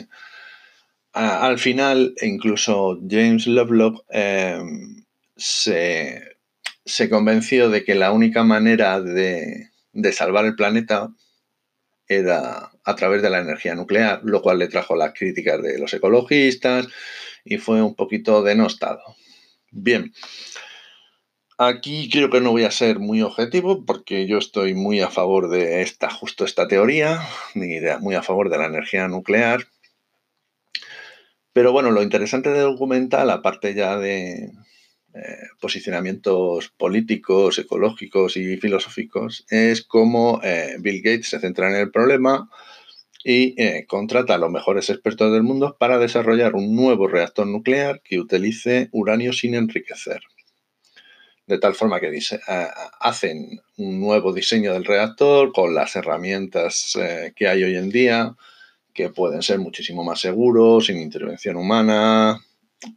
al 1.14 1.58
final 1.58 2.14
incluso 2.22 2.98
James 3.08 3.46
Lovelock 3.46 4.04
em, 4.10 5.04
se 5.36 7.08
convenció 7.08 7.70
de 7.70 7.84
que 7.84 7.94
la 7.94 8.12
única 8.12 8.42
manera 8.42 9.00
de, 9.00 9.70
salvar 10.12 10.44
el 10.44 10.56
planeta 10.56 11.10
era 12.08 12.72
a 12.84 12.96
través 12.96 13.22
de 13.22 13.30
la 13.30 13.38
energía 13.38 13.74
nuclear, 13.74 14.20
lo 14.24 14.42
cual 14.42 14.58
le 14.58 14.68
trajo 14.68 14.96
las 14.96 15.14
críticas 15.14 15.62
de 15.62 15.78
los 15.78 15.94
ecologistas 15.94 16.88
y 17.44 17.58
fue 17.58 17.80
un 17.80 17.94
poquito 17.94 18.42
denostado. 18.42 19.02
Bien, 19.70 20.12
aquí 21.58 22.10
creo 22.10 22.28
que 22.28 22.40
no 22.40 22.50
voy 22.50 22.64
a 22.64 22.70
ser 22.70 22.98
muy 22.98 23.22
objetivo 23.22 23.86
porque 23.86 24.26
yo 24.26 24.38
estoy 24.38 24.74
muy 24.74 25.00
a 25.00 25.10
favor 25.10 25.48
de 25.48 25.82
esta, 25.82 26.10
justo 26.10 26.44
esta 26.44 26.68
teoría, 26.68 27.20
muy 28.00 28.14
a 28.14 28.22
favor 28.22 28.50
de 28.50 28.58
la 28.58 28.66
energía 28.66 29.08
nuclear. 29.08 29.66
Pero 31.54 31.72
bueno, 31.72 31.92
lo 31.92 32.02
interesante 32.02 32.50
del 32.50 32.64
documental, 32.64 33.30
aparte 33.30 33.74
ya 33.74 33.96
de, 33.96 34.50
eh, 35.14 35.36
posicionamientos 35.60 36.70
políticos, 36.76 37.60
ecológicos 37.60 38.36
y 38.36 38.56
filosóficos, 38.56 39.46
es 39.48 39.84
cómo 39.84 40.40
eh, 40.42 40.74
Bill 40.80 41.00
Gates 41.00 41.28
se 41.28 41.38
centra 41.38 41.70
en 41.70 41.76
el 41.76 41.92
problema 41.92 42.50
y 43.22 43.54
eh, 43.62 43.86
contrata 43.86 44.34
a 44.34 44.38
los 44.38 44.50
mejores 44.50 44.90
expertos 44.90 45.32
del 45.32 45.44
mundo 45.44 45.76
para 45.78 45.98
desarrollar 45.98 46.56
un 46.56 46.74
nuevo 46.74 47.06
reactor 47.06 47.46
nuclear 47.46 48.02
que 48.02 48.18
utilice 48.18 48.88
uranio 48.90 49.32
sin 49.32 49.54
enriquecer. 49.54 50.22
De 51.46 51.60
tal 51.60 51.76
forma 51.76 52.00
que 52.00 52.20
hacen 52.98 53.60
un 53.76 54.00
nuevo 54.00 54.32
diseño 54.32 54.72
del 54.72 54.84
reactor 54.84 55.52
con 55.52 55.72
las 55.72 55.94
herramientas 55.94 56.98
que 57.36 57.46
hay 57.46 57.62
hoy 57.62 57.76
en 57.76 57.90
día, 57.90 58.34
que 58.94 59.10
pueden 59.10 59.42
ser 59.42 59.58
muchísimo 59.58 60.04
más 60.04 60.20
seguros, 60.20 60.86
sin 60.86 60.98
intervención 60.98 61.56
humana. 61.56 62.40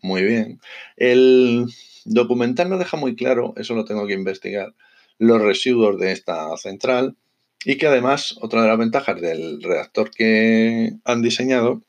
Muy 0.01 0.23
bien. 0.23 0.61
El, 0.95 1.65
Documental 2.09 2.69
no 2.69 2.77
deja 2.77 2.95
muy 2.95 3.17
claro, 3.17 3.53
eso 3.57 3.75
lo 3.75 3.83
tengo 3.83 4.07
que 4.07 4.13
investigar, 4.13 4.73
los 5.19 5.41
residuos 5.41 5.99
de 5.99 6.13
esta 6.13 6.55
central 6.55 7.17
y 7.65 7.77
que 7.77 7.87
además 7.87 8.37
otra 8.39 8.61
de 8.61 8.69
las 8.69 8.77
ventajas 8.77 9.19
del 9.19 9.61
reactor 9.61 10.09
que 10.11 10.93
han 11.03 11.21
diseñado 11.21 11.83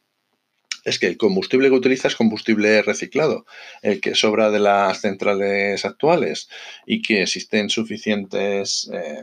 es 0.84 0.98
que 0.98 1.06
el 1.06 1.16
combustible 1.18 1.68
que 1.68 1.76
utiliza 1.76 2.08
es 2.08 2.16
combustible 2.16 2.82
reciclado, 2.82 3.46
el 3.82 4.00
que 4.00 4.16
sobra 4.16 4.50
de 4.50 4.58
las 4.58 5.02
centrales 5.02 5.84
actuales 5.84 6.48
y 6.84 7.00
que 7.02 7.22
existen 7.22 7.70
suficientes 7.70 8.90
eh, 8.92 9.22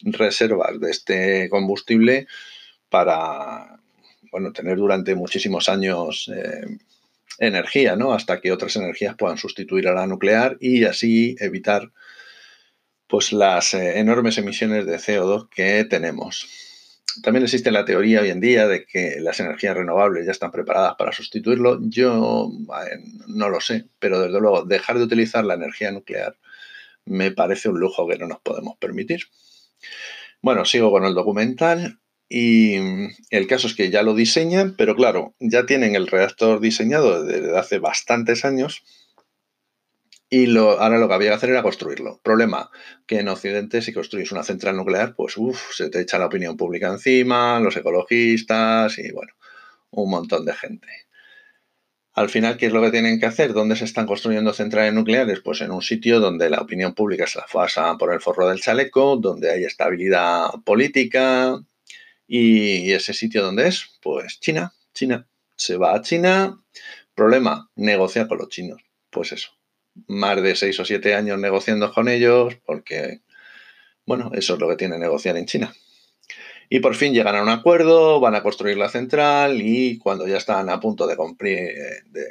reservas 0.00 0.80
de 0.80 0.90
este 0.90 1.48
combustible 1.50 2.26
para 2.88 3.78
bueno, 4.30 4.52
tener 4.52 4.76
durante 4.76 5.14
muchísimos 5.14 5.68
años 5.68 6.30
eh, 6.34 6.78
energía, 7.38 7.96
¿no? 7.96 8.12
Hasta 8.12 8.40
que 8.40 8.52
otras 8.52 8.76
energías 8.76 9.16
puedan 9.16 9.38
sustituir 9.38 9.88
a 9.88 9.94
la 9.94 10.06
nuclear 10.06 10.56
y 10.60 10.84
así 10.84 11.36
evitar 11.40 11.90
pues 13.06 13.32
las 13.32 13.74
eh, 13.74 13.98
enormes 13.98 14.38
emisiones 14.38 14.86
de 14.86 14.96
CO2 14.96 15.48
que 15.48 15.84
tenemos. 15.84 16.48
También 17.22 17.44
existe 17.44 17.70
la 17.70 17.84
teoría 17.84 18.20
hoy 18.20 18.30
en 18.30 18.40
día 18.40 18.68
de 18.68 18.84
que 18.84 19.16
las 19.20 19.40
energías 19.40 19.76
renovables 19.76 20.26
ya 20.26 20.32
están 20.32 20.50
preparadas 20.50 20.96
para 20.98 21.12
sustituirlo. 21.12 21.78
Yo 21.82 22.50
no 23.28 23.48
lo 23.48 23.60
sé, 23.60 23.86
pero 23.98 24.20
desde 24.20 24.38
luego 24.40 24.64
dejar 24.64 24.98
de 24.98 25.04
utilizar 25.04 25.44
la 25.44 25.54
energía 25.54 25.90
nuclear 25.92 26.36
me 27.06 27.30
parece 27.30 27.68
un 27.68 27.80
lujo 27.80 28.06
que 28.06 28.18
no 28.18 28.26
nos 28.26 28.40
podemos 28.40 28.76
permitir. 28.76 29.20
Bueno, 30.42 30.64
sigo 30.64 30.90
con 30.90 31.04
el 31.04 31.14
documental. 31.14 31.98
Y 32.28 32.78
mm, 32.78 33.08
el 33.30 33.46
caso 33.46 33.66
es 33.66 33.74
que 33.74 33.90
ya 33.90 34.02
lo 34.02 34.14
diseñan, 34.14 34.74
pero 34.76 34.96
claro, 34.96 35.34
ya 35.38 35.66
tienen 35.66 35.94
el 35.94 36.06
reactor 36.06 36.60
diseñado 36.60 37.24
desde 37.24 37.56
hace 37.56 37.78
bastantes 37.78 38.44
años 38.44 38.82
y 40.28 40.56
ahora 40.58 40.98
lo 40.98 41.06
que 41.08 41.14
había 41.14 41.30
que 41.30 41.34
hacer 41.36 41.50
era 41.50 41.62
construirlo. 41.62 42.20
Problema, 42.22 42.70
que 43.06 43.20
en 43.20 43.28
Occidente 43.28 43.80
si 43.80 43.92
construyes 43.92 44.32
una 44.32 44.42
central 44.42 44.76
nuclear, 44.76 45.14
pues 45.14 45.36
uff, 45.36 45.72
se 45.72 45.88
te 45.88 46.00
echa 46.00 46.18
la 46.18 46.26
opinión 46.26 46.56
pública 46.56 46.88
encima, 46.88 47.60
los 47.60 47.76
ecologistas 47.76 48.98
y 48.98 49.12
bueno, 49.12 49.32
un 49.90 50.10
montón 50.10 50.44
de 50.44 50.54
gente. 50.54 50.88
Al 52.12 52.30
final, 52.30 52.56
¿qué 52.56 52.66
es 52.66 52.72
lo 52.72 52.80
que 52.82 52.90
tienen 52.90 53.20
que 53.20 53.26
hacer? 53.26 53.52
¿Dónde 53.52 53.76
se 53.76 53.84
están 53.84 54.06
construyendo 54.06 54.52
centrales 54.52 54.94
nucleares? 54.94 55.40
Pues 55.40 55.60
en 55.60 55.70
un 55.70 55.82
sitio 55.82 56.18
donde 56.18 56.50
la 56.50 56.60
opinión 56.60 56.94
pública 56.94 57.26
se 57.26 57.38
la 57.38 57.46
pasa 57.52 57.96
por 57.98 58.12
el 58.12 58.20
forro 58.20 58.48
del 58.48 58.60
chaleco, 58.60 59.16
donde 59.16 59.50
hay 59.50 59.64
estabilidad 59.64 60.48
política, 60.64 61.60
¿Y 62.26 62.92
ese 62.92 63.12
sitio 63.12 63.42
dónde 63.42 63.68
es? 63.68 63.98
Pues 64.02 64.40
China, 64.40 64.72
China. 64.94 65.28
Se 65.56 65.76
va 65.76 65.94
a 65.94 66.02
China, 66.02 66.62
problema, 67.14 67.70
negociar 67.76 68.28
con 68.28 68.38
los 68.38 68.48
chinos. 68.48 68.82
Pues 69.10 69.32
eso, 69.32 69.50
más 70.06 70.42
de 70.42 70.54
seis 70.54 70.78
o 70.80 70.84
siete 70.84 71.14
años 71.14 71.38
negociando 71.38 71.92
con 71.92 72.08
ellos, 72.08 72.56
porque, 72.66 73.22
bueno, 74.04 74.30
eso 74.34 74.54
es 74.54 74.60
lo 74.60 74.68
que 74.68 74.76
tiene 74.76 74.98
negociar 74.98 75.36
en 75.36 75.46
China. 75.46 75.74
Y 76.68 76.80
por 76.80 76.94
fin 76.94 77.14
llegan 77.14 77.36
a 77.36 77.42
un 77.42 77.48
acuerdo, 77.48 78.20
van 78.20 78.34
a 78.34 78.42
construir 78.42 78.76
la 78.76 78.88
central 78.88 79.62
y 79.62 79.98
cuando 79.98 80.26
ya 80.26 80.36
están 80.36 80.68
a 80.68 80.80
punto 80.80 81.06
de, 81.06 81.16
de, 82.06 82.26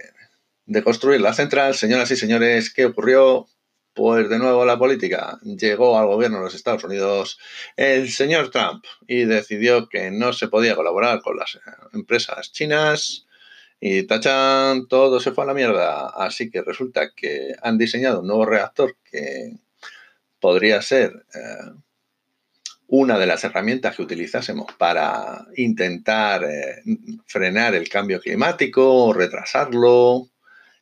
de 0.65 0.84
construir 0.84 1.21
la 1.21 1.34
central, 1.34 1.73
señoras 1.73 2.12
y 2.12 2.17
señores, 2.17 2.71
¿qué 2.73 2.86
ocurrió? 2.86 3.47
Pues 3.95 4.29
de 4.29 4.38
nuevo 4.39 4.65
la 4.65 4.77
política. 4.77 5.39
Llegó 5.41 5.97
al 5.97 6.08
gobierno 6.08 6.38
de 6.38 6.43
los 6.43 6.55
Estados 6.55 6.84
Unidos 6.84 7.39
el 7.77 8.10
señor 8.10 8.51
Trump 8.51 8.84
y 9.08 9.23
decidió 9.23 9.88
que 9.88 10.12
no 10.12 10.34
se 10.34 10.49
podía 10.49 10.75
colaborar 10.75 11.21
con 11.21 11.38
las 11.38 11.58
empresas 11.93 12.51
chinas 12.51 13.25
y 13.79 14.03
tachan, 14.03 14.88
todo 14.88 15.21
se 15.21 15.31
fue 15.31 15.45
a 15.45 15.47
la 15.47 15.53
mierda. 15.53 16.10
Así 16.10 16.51
que 16.51 16.62
resulta 16.62 17.12
que 17.15 17.55
han 17.62 17.77
diseñado 17.77 18.19
un 18.19 18.27
nuevo 18.27 18.45
reactor 18.45 18.97
que 19.10 19.53
podría 20.41 20.81
ser 20.81 21.25
eh, 21.34 21.71
una 22.88 23.17
de 23.17 23.27
las 23.27 23.45
herramientas 23.45 23.95
que 23.95 24.01
utilizásemos 24.03 24.73
para 24.77 25.47
intentar 25.55 26.43
eh, 26.43 26.84
frenar 27.27 27.75
el 27.75 27.88
cambio 27.88 28.19
climático 28.19 29.05
o 29.05 29.13
retrasarlo, 29.13 30.27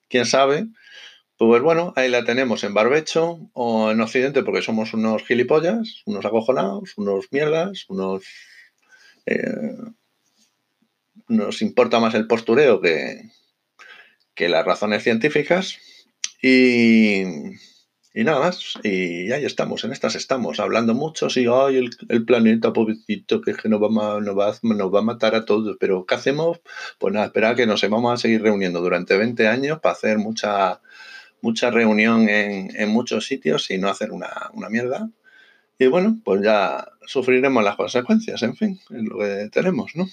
quién 0.09 0.25
sabe. 0.25 0.65
Pues 1.37 1.61
bueno, 1.61 1.93
ahí 1.95 2.09
la 2.09 2.23
tenemos 2.23 2.63
en 2.63 2.73
barbecho 2.73 3.49
o 3.53 3.91
en 3.91 4.01
occidente 4.01 4.43
porque 4.43 4.61
somos 4.61 4.93
unos 4.93 5.23
gilipollas, 5.23 6.03
unos 6.05 6.25
acojonados, 6.25 6.93
unos 6.97 7.27
mierdas, 7.31 7.85
unos... 7.89 8.23
Eh, 9.25 9.75
nos 11.27 11.61
importa 11.61 11.99
más 11.99 12.13
el 12.15 12.27
postureo 12.27 12.81
que, 12.81 13.29
que 14.35 14.49
las 14.49 14.65
razones 14.65 15.03
científicas. 15.03 15.77
Y, 16.41 17.23
y 18.13 18.23
nada 18.23 18.39
más, 18.39 18.75
y 18.83 19.31
ahí 19.31 19.45
estamos, 19.45 19.83
en 19.83 19.91
estas 19.91 20.15
estamos, 20.15 20.59
hablando 20.59 20.93
mucho, 20.93 21.29
sí, 21.29 21.47
ay, 21.51 21.89
el, 22.09 22.25
planeta, 22.25 22.73
pobrecito, 22.73 23.41
que, 23.41 23.53
nos 23.69 23.81
va, 23.81 24.19
nos, 24.19 24.37
va, 24.37 24.53
nos 24.61 24.93
va 24.93 24.99
a 24.99 25.03
matar 25.03 25.33
a 25.35 25.45
todos, 25.45 25.77
pero 25.79 26.05
¿qué 26.05 26.15
hacemos? 26.15 26.59
Pues 26.99 27.13
nada, 27.13 27.27
esperar 27.27 27.55
que 27.55 27.65
nos 27.65 27.81
vamos 27.89 28.13
a 28.13 28.21
seguir 28.21 28.41
reuniendo 28.43 28.81
durante 28.81 29.17
20 29.17 29.47
años 29.47 29.79
para 29.79 29.93
hacer 29.93 30.17
mucha, 30.17 30.81
mucha 31.43 31.69
reunión 31.69 32.29
en, 32.29 32.73
en 32.73 32.89
muchos 32.89 33.27
sitios 33.27 33.69
y 33.69 33.77
no 33.77 33.89
hacer 33.89 34.11
una, 34.13 34.49
mierda. 34.69 35.09
Y 35.77 35.87
bueno, 35.87 36.17
pues 36.23 36.41
ya 36.41 36.87
sufriremos 37.05 37.61
las 37.63 37.75
consecuencias, 37.75 38.41
en 38.43 38.55
fin, 38.55 38.79
es 38.89 39.03
lo 39.03 39.19
que 39.19 39.49
tenemos, 39.51 39.91
¿no? 39.93 40.07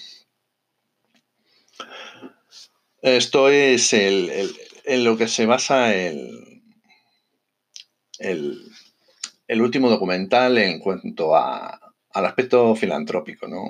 Esto 3.01 3.47
es 3.47 3.93
el, 3.93 4.29
en 4.83 5.03
lo 5.05 5.17
que 5.17 5.29
se 5.29 5.45
basa 5.45 5.95
el, 5.95 6.61
el, 8.19 8.59
el 9.47 9.61
último 9.61 9.89
documental 9.89 10.57
en 10.57 10.79
cuanto 10.79 11.33
a, 11.33 11.79
al 12.11 12.25
aspecto 12.25 12.75
filantrópico, 12.75 13.47
¿no? 13.47 13.69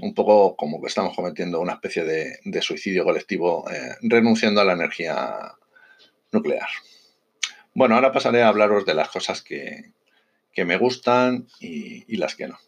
Un 0.00 0.14
poco 0.14 0.56
como 0.56 0.80
que 0.80 0.88
estamos 0.88 1.14
cometiendo 1.14 1.60
una 1.60 1.74
especie 1.74 2.04
de, 2.04 2.38
de 2.42 2.62
suicidio 2.62 3.04
colectivo 3.04 3.70
eh, 3.70 3.94
renunciando 4.00 4.62
a 4.62 4.64
la 4.64 4.72
energía 4.72 5.52
nuclear. 6.32 6.68
Bueno, 7.74 7.96
ahora 7.96 8.12
pasaré 8.12 8.42
a 8.42 8.48
hablaros 8.48 8.86
de 8.86 8.94
las 8.94 9.08
cosas 9.08 9.42
que, 9.42 9.92
que 10.52 10.64
me 10.64 10.78
gustan 10.78 11.48
y, 11.60 12.16
las 12.16 12.36
que 12.36 12.46
no. 12.46 12.58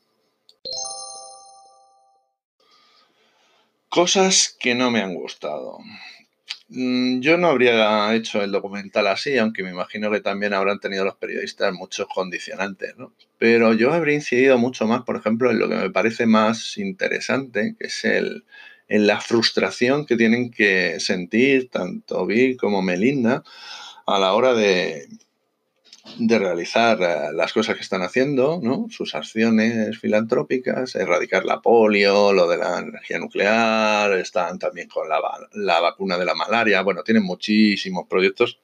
Cosas 3.88 4.54
que 4.58 4.74
no 4.74 4.90
me 4.90 5.00
han 5.00 5.14
gustado. 5.14 5.78
Mm, 6.68 7.20
Yo 7.20 7.38
no 7.38 7.46
habría 7.46 8.12
hecho 8.14 8.42
el 8.42 8.50
documental 8.50 9.06
así, 9.06 9.38
aunque 9.38 9.62
me 9.62 9.70
imagino 9.70 10.10
que 10.10 10.20
también 10.20 10.52
habrán 10.52 10.80
tenido 10.80 11.04
los 11.04 11.14
periodistas 11.14 11.72
muchos 11.72 12.08
condicionantes, 12.12 12.96
¿no? 12.96 13.12
Pero 13.38 13.72
yo 13.74 13.92
habría 13.92 14.16
incidido 14.16 14.58
mucho 14.58 14.88
más, 14.88 15.02
por 15.02 15.16
ejemplo, 15.16 15.52
en 15.52 15.60
lo 15.60 15.68
que 15.68 15.76
me 15.76 15.90
parece 15.90 16.26
más 16.26 16.76
interesante, 16.78 17.76
que 17.78 17.86
es 17.86 18.04
el, 18.04 18.44
la 18.88 19.20
frustración 19.20 20.04
que 20.04 20.16
tienen 20.16 20.50
que 20.50 20.98
sentir 20.98 21.70
tanto 21.70 22.26
Bill 22.26 22.56
como 22.56 22.82
Melinda 22.82 23.44
a 24.06 24.18
la 24.20 24.34
hora 24.34 24.54
de, 24.54 25.08
realizar 26.18 26.98
eh, 27.02 27.32
las 27.34 27.52
cosas 27.52 27.74
que 27.74 27.82
están 27.82 28.02
haciendo, 28.02 28.60
¿no? 28.62 28.86
sus 28.88 29.14
acciones 29.14 29.98
filantrópicas, 29.98 30.94
erradicar 30.94 31.44
la 31.44 31.60
polio, 31.60 32.32
lo 32.32 32.48
de 32.48 32.58
la 32.58 32.78
energía 32.78 33.18
nuclear, 33.18 34.12
están 34.12 34.58
también 34.58 34.88
con 34.88 35.08
la, 35.08 35.20
la 35.52 35.80
vacuna 35.80 36.16
de 36.16 36.24
la 36.24 36.34
malaria, 36.34 36.82
bueno, 36.82 37.02
tienen 37.02 37.24
muchísimos 37.24 38.06
proyectos 38.08 38.60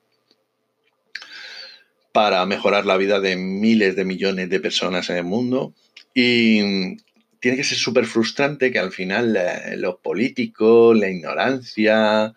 para 2.12 2.44
mejorar 2.46 2.86
la 2.86 2.96
vida 2.96 3.20
de 3.20 3.36
miles 3.36 3.96
de 3.96 4.04
millones 4.04 4.48
de 4.48 4.60
personas 4.60 5.10
en 5.10 5.16
el 5.16 5.24
mundo 5.24 5.74
y 6.14 6.96
tiene 7.40 7.56
que 7.56 7.64
ser 7.64 7.78
súper 7.78 8.06
frustrante 8.06 8.70
que 8.70 8.78
al 8.78 8.92
final 8.92 9.36
eh, 9.36 9.76
los 9.76 9.96
políticos, 9.96 10.96
la 10.96 11.08
ignorancia, 11.08 12.34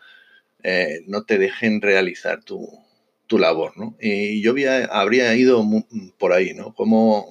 eh, 0.63 1.03
no 1.05 1.25
te 1.25 1.37
dejen 1.37 1.81
realizar 1.81 2.41
tu, 2.43 2.84
tu 3.27 3.37
labor, 3.37 3.77
¿no? 3.77 3.95
Y 3.99 4.41
yo 4.41 4.51
había, 4.51 4.85
habría 4.85 5.35
ido 5.35 5.65
por 6.17 6.33
ahí, 6.33 6.53
¿no? 6.53 6.73
Como 6.73 7.27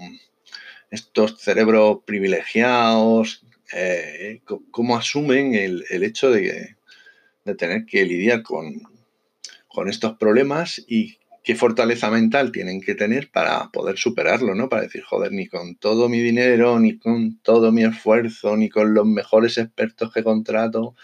estos 0.90 1.40
cerebros 1.40 1.98
privilegiados, 2.04 3.44
eh, 3.72 4.40
cómo 4.70 4.96
asumen 4.96 5.54
el, 5.54 5.84
el 5.90 6.04
hecho 6.04 6.30
de, 6.30 6.76
de 7.44 7.54
tener 7.54 7.86
que 7.86 8.04
lidiar 8.04 8.42
con, 8.42 8.82
con 9.68 9.88
estos 9.88 10.16
problemas 10.16 10.82
y 10.86 11.18
qué 11.42 11.54
fortaleza 11.54 12.10
mental 12.10 12.52
tienen 12.52 12.80
que 12.80 12.94
tener 12.94 13.30
para 13.30 13.70
poder 13.70 13.98
superarlo, 13.98 14.54
¿no? 14.54 14.68
Para 14.68 14.82
decir, 14.82 15.02
joder, 15.02 15.32
ni 15.32 15.46
con 15.46 15.76
todo 15.76 16.08
mi 16.08 16.20
dinero, 16.20 16.80
ni 16.80 16.98
con 16.98 17.38
todo 17.40 17.70
mi 17.70 17.84
esfuerzo, 17.84 18.56
ni 18.56 18.70
con 18.70 18.94
los 18.94 19.06
mejores 19.06 19.58
expertos 19.58 20.12
que 20.12 20.24
contrato, 20.24 20.96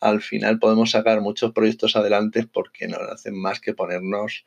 al 0.00 0.22
final 0.22 0.58
podemos 0.58 0.90
sacar 0.92 1.20
muchos 1.20 1.52
proyectos 1.52 1.96
adelante 1.96 2.46
porque 2.46 2.88
no 2.88 2.96
hacen 2.96 3.34
más 3.36 3.60
que 3.60 3.74
ponernos 3.74 4.44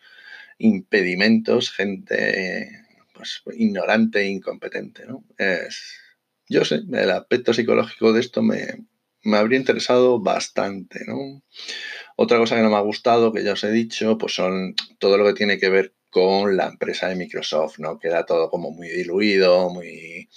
impedimentos, 0.58 1.72
gente 1.72 2.70
pues 3.14 3.44
ignorante 3.56 4.22
e 4.22 4.28
incompetente, 4.28 5.06
¿no? 5.06 5.24
Es, 5.38 5.96
yo 6.50 6.66
sé, 6.66 6.82
el 6.92 7.12
aspecto 7.12 7.54
psicológico 7.54 8.12
de 8.14 8.20
esto 8.22 8.42
me, 8.42 8.86
me 9.24 9.38
habría 9.38 9.60
interesado 9.60 10.20
bastante, 10.20 11.02
¿no? 11.08 11.44
Otra 12.16 12.38
cosa 12.38 12.56
que 12.56 12.62
no 12.62 12.70
me 12.70 12.76
ha 12.78 12.82
gustado, 12.82 13.32
que 13.32 13.44
ya 13.44 13.54
os 13.54 13.64
he 13.64 13.72
dicho, 13.72 14.18
pues 14.18 14.36
son 14.36 14.76
todo 15.00 15.18
lo 15.18 15.26
que 15.26 15.34
tiene 15.34 15.58
que 15.60 15.70
ver 15.70 15.94
con 16.10 16.58
la 16.58 16.68
empresa 16.68 17.08
de 17.10 17.16
Microsoft, 17.16 17.80
¿no? 17.80 17.98
Queda 18.00 18.26
todo 18.26 18.50
como 18.50 18.72
muy 18.72 18.90
diluido, 18.90 19.70
muy, 19.70 20.30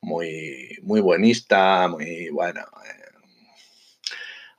muy, 0.00 0.78
muy 0.82 1.00
buenista, 1.00 1.88
muy 1.88 2.30
bueno. 2.30 2.62
eh, 2.62 3.01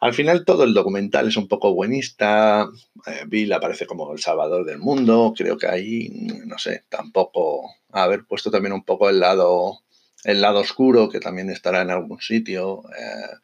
al 0.03 0.13
final 0.13 0.43
todo 0.43 0.65
el 0.65 0.73
documental 0.73 1.29
es 1.29 1.37
un 1.37 1.47
poco 1.47 1.73
buenista. 1.73 2.67
eh, 3.07 3.23
Bill 3.25 3.53
aparece 3.53 3.85
como 3.85 4.11
el 4.11 4.19
salvador 4.19 4.65
del 4.65 4.77
mundo. 4.77 5.33
Creo 5.33 5.57
que 5.57 5.67
ahí, 5.67 6.09
no 6.45 6.57
sé, 6.57 6.83
tampoco 6.89 7.73
haber 7.89 8.25
puesto 8.25 8.51
también 8.51 8.73
un 8.73 8.83
poco 8.83 9.09
el 9.09 9.21
lado, 9.21 9.79
el 10.25 10.41
lado 10.41 10.59
oscuro, 10.59 11.07
que 11.07 11.21
también 11.21 11.49
estará 11.49 11.81
en 11.83 11.89
algún 11.89 12.19
sitio, 12.19 12.83
eh, 12.99 13.37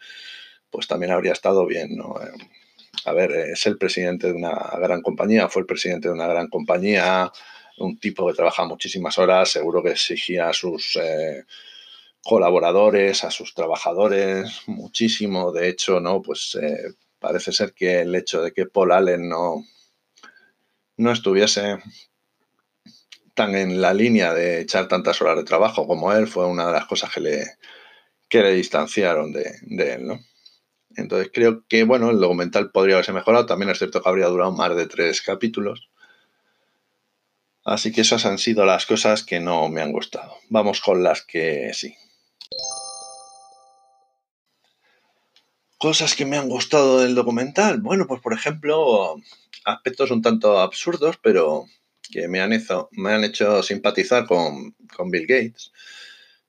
pues 0.69 0.85
también 0.85 1.13
habría 1.13 1.31
estado 1.31 1.65
bien, 1.65 1.95
¿no? 1.95 2.21
Eh, 2.21 2.29
a 3.05 3.13
ver, 3.13 3.31
es 3.31 3.65
el 3.65 3.77
presidente 3.77 4.27
de 4.27 4.33
una 4.33 4.51
gran 4.81 5.01
compañía, 5.01 5.47
fue 5.47 5.61
el 5.61 5.65
presidente 5.65 6.09
de 6.09 6.13
una 6.13 6.27
gran 6.27 6.49
compañía, 6.49 7.31
un 7.77 7.97
tipo 7.97 8.27
que 8.27 8.33
trabaja 8.33 8.65
muchísimas 8.65 9.17
horas, 9.17 9.49
seguro 9.49 9.81
que 9.81 9.91
exigía 9.91 10.51
sus 10.51 10.99
colaboradores, 12.23 13.23
a 13.23 13.31
sus 13.31 13.53
trabajadores, 13.53 14.61
muchísimo. 14.67 15.51
De 15.51 15.69
hecho, 15.69 15.99
¿no? 15.99 16.21
Pues 16.21 16.57
eh, 16.61 16.93
parece 17.19 17.51
ser 17.51 17.73
que 17.73 18.01
el 18.01 18.15
hecho 18.15 18.41
de 18.41 18.51
que 18.51 18.65
Paul 18.65 18.91
Allen 18.91 19.29
no, 19.29 19.63
no 20.97 21.11
estuviese 21.11 21.77
tan 23.33 23.55
en 23.55 23.81
la 23.81 23.93
línea 23.93 24.33
de 24.33 24.61
echar 24.61 24.87
tantas 24.87 25.21
horas 25.21 25.37
de 25.37 25.45
trabajo 25.45 25.87
como 25.87 26.11
él 26.11 26.27
fue 26.27 26.45
una 26.45 26.67
de 26.67 26.73
las 26.73 26.85
cosas 26.85 27.13
que 27.13 27.21
le, 27.21 27.45
que 28.27 28.41
le 28.41 28.53
distanciaron 28.53 29.31
de, 29.31 29.51
de 29.61 29.93
él, 29.93 30.07
¿no? 30.07 30.19
Entonces 30.95 31.29
creo 31.33 31.63
que, 31.67 31.83
bueno, 31.83 32.09
el 32.09 32.19
documental 32.19 32.71
podría 32.71 32.95
haberse 32.95 33.13
mejorado. 33.13 33.45
También 33.45 33.69
es 33.69 33.77
cierto 33.77 34.01
que 34.01 34.09
habría 34.09 34.27
durado 34.27 34.51
más 34.51 34.75
de 34.75 34.87
tres 34.87 35.21
capítulos. 35.21 35.89
Así 37.63 37.91
que 37.91 38.01
esas 38.01 38.25
han 38.25 38.37
sido 38.37 38.65
las 38.65 38.85
cosas 38.85 39.23
que 39.23 39.39
no 39.39 39.69
me 39.69 39.81
han 39.81 39.91
gustado. 39.91 40.35
Vamos 40.49 40.81
con 40.81 41.03
las 41.03 41.21
que 41.21 41.71
sí. 41.73 41.95
Cosas 45.79 46.13
que 46.13 46.25
me 46.25 46.37
han 46.37 46.49
gustado 46.49 46.99
del 46.99 47.15
documental. 47.15 47.79
Bueno, 47.79 48.05
pues 48.05 48.21
por 48.21 48.33
ejemplo, 48.33 49.15
aspectos 49.63 50.11
un 50.11 50.21
tanto 50.21 50.59
absurdos, 50.59 51.17
pero 51.23 51.65
que 52.11 52.27
me 52.27 52.41
han 52.41 52.51
hecho, 52.53 52.89
me 52.91 53.11
han 53.13 53.23
hecho 53.23 53.63
simpatizar 53.63 54.27
con, 54.27 54.75
con 54.95 55.09
Bill 55.09 55.25
Gates. 55.25 55.71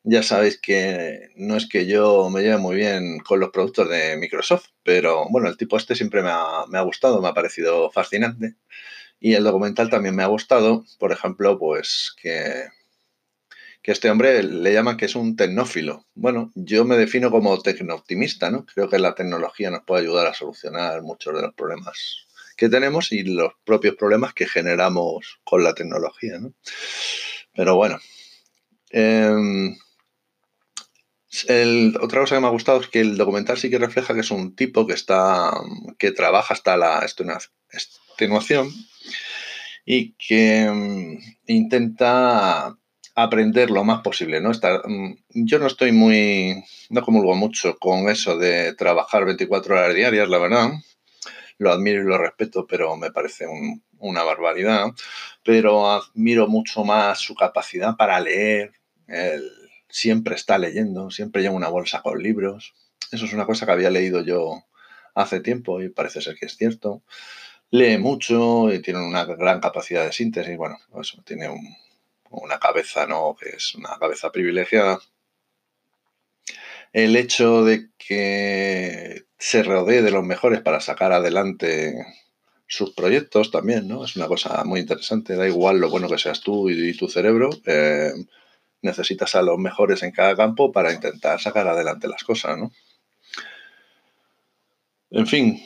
Ya 0.02 0.22
sabéis 0.24 0.58
que 0.60 1.28
no 1.36 1.56
es 1.56 1.68
que 1.68 1.86
yo 1.86 2.28
me 2.28 2.42
lleve 2.42 2.58
muy 2.58 2.74
bien 2.74 3.20
con 3.20 3.38
los 3.38 3.50
productos 3.50 3.88
de 3.88 4.16
Microsoft, 4.16 4.70
pero 4.82 5.26
bueno, 5.30 5.48
el 5.48 5.56
tipo 5.56 5.76
este 5.76 5.94
siempre 5.94 6.22
me 6.22 6.30
ha, 6.30 6.64
me 6.68 6.78
ha 6.78 6.82
gustado, 6.82 7.22
me 7.22 7.28
ha 7.28 7.34
parecido 7.34 7.90
fascinante. 7.92 8.56
Y 9.20 9.34
el 9.34 9.44
documental 9.44 9.90
también 9.90 10.16
me 10.16 10.24
ha 10.24 10.26
gustado, 10.26 10.84
por 10.98 11.12
ejemplo, 11.12 11.58
pues 11.58 12.16
que, 12.20 12.64
que 13.82 13.92
este 13.92 14.10
hombre 14.10 14.42
le 14.42 14.72
llaman 14.72 14.96
que 14.96 15.06
es 15.06 15.14
un 15.14 15.36
tecnófilo. 15.36 16.06
Bueno, 16.14 16.52
yo 16.54 16.84
me 16.84 16.96
defino 16.96 17.30
como 17.30 17.60
tecnooptimista, 17.60 18.50
¿no? 18.50 18.66
Creo 18.66 18.88
que 18.88 18.98
la 18.98 19.14
tecnología 19.14 19.70
nos 19.70 19.84
puede 19.84 20.02
ayudar 20.02 20.26
a 20.26 20.34
solucionar 20.34 21.02
muchos 21.02 21.34
de 21.34 21.42
los 21.42 21.54
problemas 21.54 22.26
que 22.56 22.68
tenemos 22.68 23.10
y 23.12 23.22
los 23.22 23.52
propios 23.64 23.96
problemas 23.96 24.34
que 24.34 24.46
generamos 24.46 25.40
con 25.44 25.64
la 25.64 25.74
tecnología, 25.74 26.38
¿no? 26.38 26.52
Pero 27.54 27.76
bueno. 27.76 27.98
El, 31.46 31.96
otra 32.00 32.20
cosa 32.20 32.34
que 32.34 32.40
me 32.40 32.48
ha 32.48 32.50
gustado 32.50 32.80
es 32.80 32.88
que 32.88 33.00
el 33.00 33.16
documental 33.16 33.56
sí 33.56 33.70
que 33.70 33.78
refleja 33.78 34.14
que 34.14 34.20
es 34.20 34.30
un 34.32 34.56
tipo 34.56 34.86
que 34.86 34.94
está 34.94 35.52
que 35.96 36.10
trabaja 36.10 36.54
hasta 36.54 36.76
la 36.76 37.04
extenuación 37.04 38.68
y 39.86 40.12
que 40.14 40.68
um, 40.68 41.18
intenta 41.46 42.76
aprender 43.14 43.70
lo 43.70 43.84
más 43.84 44.02
posible, 44.02 44.40
¿no? 44.40 44.50
Estar, 44.50 44.86
um, 44.86 45.16
yo 45.30 45.58
no 45.58 45.66
estoy 45.66 45.92
muy, 45.92 46.64
no 46.90 47.02
comulgo 47.02 47.34
mucho 47.34 47.76
con 47.78 48.08
eso 48.08 48.36
de 48.38 48.74
trabajar 48.74 49.24
24 49.24 49.74
horas 49.74 49.94
diarias, 49.94 50.28
la 50.28 50.38
verdad. 50.38 50.70
Lo 51.58 51.72
admiro 51.72 52.02
y 52.02 52.06
lo 52.06 52.18
respeto, 52.18 52.66
pero 52.66 52.96
me 52.96 53.10
parece 53.10 53.46
un, 53.46 53.82
una 53.98 54.22
barbaridad. 54.22 54.86
Pero 55.44 55.90
admiro 55.90 56.48
mucho 56.48 56.84
más 56.84 57.18
su 57.20 57.34
capacidad 57.34 57.96
para 57.96 58.20
leer. 58.20 58.72
El, 59.06 59.50
siempre 59.88 60.34
está 60.36 60.56
leyendo, 60.58 61.10
siempre 61.10 61.42
lleva 61.42 61.54
una 61.54 61.68
bolsa 61.68 62.00
con 62.02 62.22
libros. 62.22 62.74
Eso 63.12 63.24
es 63.24 63.32
una 63.32 63.46
cosa 63.46 63.66
que 63.66 63.72
había 63.72 63.90
leído 63.90 64.22
yo 64.24 64.62
hace 65.14 65.40
tiempo 65.40 65.82
y 65.82 65.88
parece 65.88 66.22
ser 66.22 66.36
que 66.36 66.46
es 66.46 66.56
cierto 66.56 67.02
lee 67.70 67.98
mucho 67.98 68.72
y 68.72 68.82
tiene 68.82 69.00
una 69.00 69.24
gran 69.24 69.60
capacidad 69.60 70.04
de 70.04 70.12
síntesis. 70.12 70.56
Bueno, 70.56 70.78
eso, 71.00 71.22
tiene 71.24 71.48
una 72.30 72.58
cabeza, 72.58 73.06
¿no? 73.06 73.36
Que 73.38 73.50
es 73.50 73.74
una 73.74 73.98
cabeza 73.98 74.32
privilegiada. 74.32 75.00
El 76.92 77.16
hecho 77.16 77.64
de 77.64 77.90
que 77.98 79.24
se 79.38 79.62
rodee 79.62 80.02
de 80.02 80.10
los 80.10 80.24
mejores 80.24 80.60
para 80.60 80.80
sacar 80.80 81.12
adelante 81.12 81.94
sus 82.66 82.92
proyectos 82.92 83.50
también, 83.50 83.88
¿no? 83.88 84.04
Es 84.04 84.16
una 84.16 84.28
cosa 84.28 84.64
muy 84.64 84.80
interesante. 84.80 85.36
Da 85.36 85.46
igual 85.46 85.78
lo 85.78 85.90
bueno 85.90 86.08
que 86.08 86.18
seas 86.18 86.40
tú 86.40 86.70
y, 86.70 86.96
tu 86.96 87.08
cerebro. 87.08 87.50
Eh, 87.66 88.12
necesitas 88.82 89.34
a 89.34 89.42
los 89.42 89.58
mejores 89.58 90.02
en 90.02 90.12
cada 90.12 90.36
campo 90.36 90.72
para 90.72 90.92
intentar 90.92 91.40
sacar 91.40 91.66
adelante 91.68 92.08
las 92.08 92.24
cosas, 92.24 92.56
¿no? 92.58 92.72
En 95.10 95.26
fin, 95.26 95.60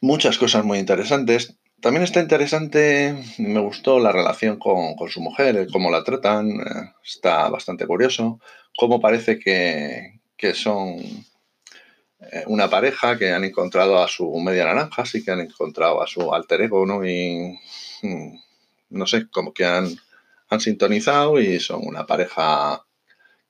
muchas 0.00 0.38
cosas 0.38 0.64
muy 0.64 0.78
interesantes. 0.78 1.54
También 1.80 2.04
está 2.04 2.20
interesante, 2.20 3.14
me 3.38 3.60
gustó 3.60 4.00
la 4.00 4.10
relación 4.10 4.58
con, 4.58 4.96
su 5.08 5.20
mujer, 5.20 5.68
cómo 5.70 5.90
la 5.90 6.02
tratan, 6.02 6.50
eh, 6.60 6.92
está 7.04 7.48
bastante 7.50 7.86
curioso, 7.86 8.40
cómo 8.76 9.00
parece 9.00 9.38
que, 9.38 10.20
son 10.54 10.96
eh, 12.20 12.44
una 12.46 12.70
pareja 12.70 13.18
que 13.18 13.30
han 13.30 13.44
encontrado 13.44 14.02
a 14.02 14.08
su 14.08 14.34
media 14.40 14.64
naranja, 14.64 15.04
sí 15.04 15.22
que 15.22 15.32
han 15.32 15.40
encontrado 15.40 16.02
a 16.02 16.06
su 16.06 16.32
alter 16.32 16.62
ego, 16.62 16.86
¿no? 16.86 17.04
Y 17.04 17.58
mm, 18.02 18.38
no 18.90 19.06
sé, 19.06 19.28
como 19.28 19.52
que 19.52 19.66
han, 19.66 19.88
han 20.48 20.60
sintonizado 20.60 21.38
y 21.40 21.60
son 21.60 21.82
una 21.86 22.06
pareja 22.06 22.86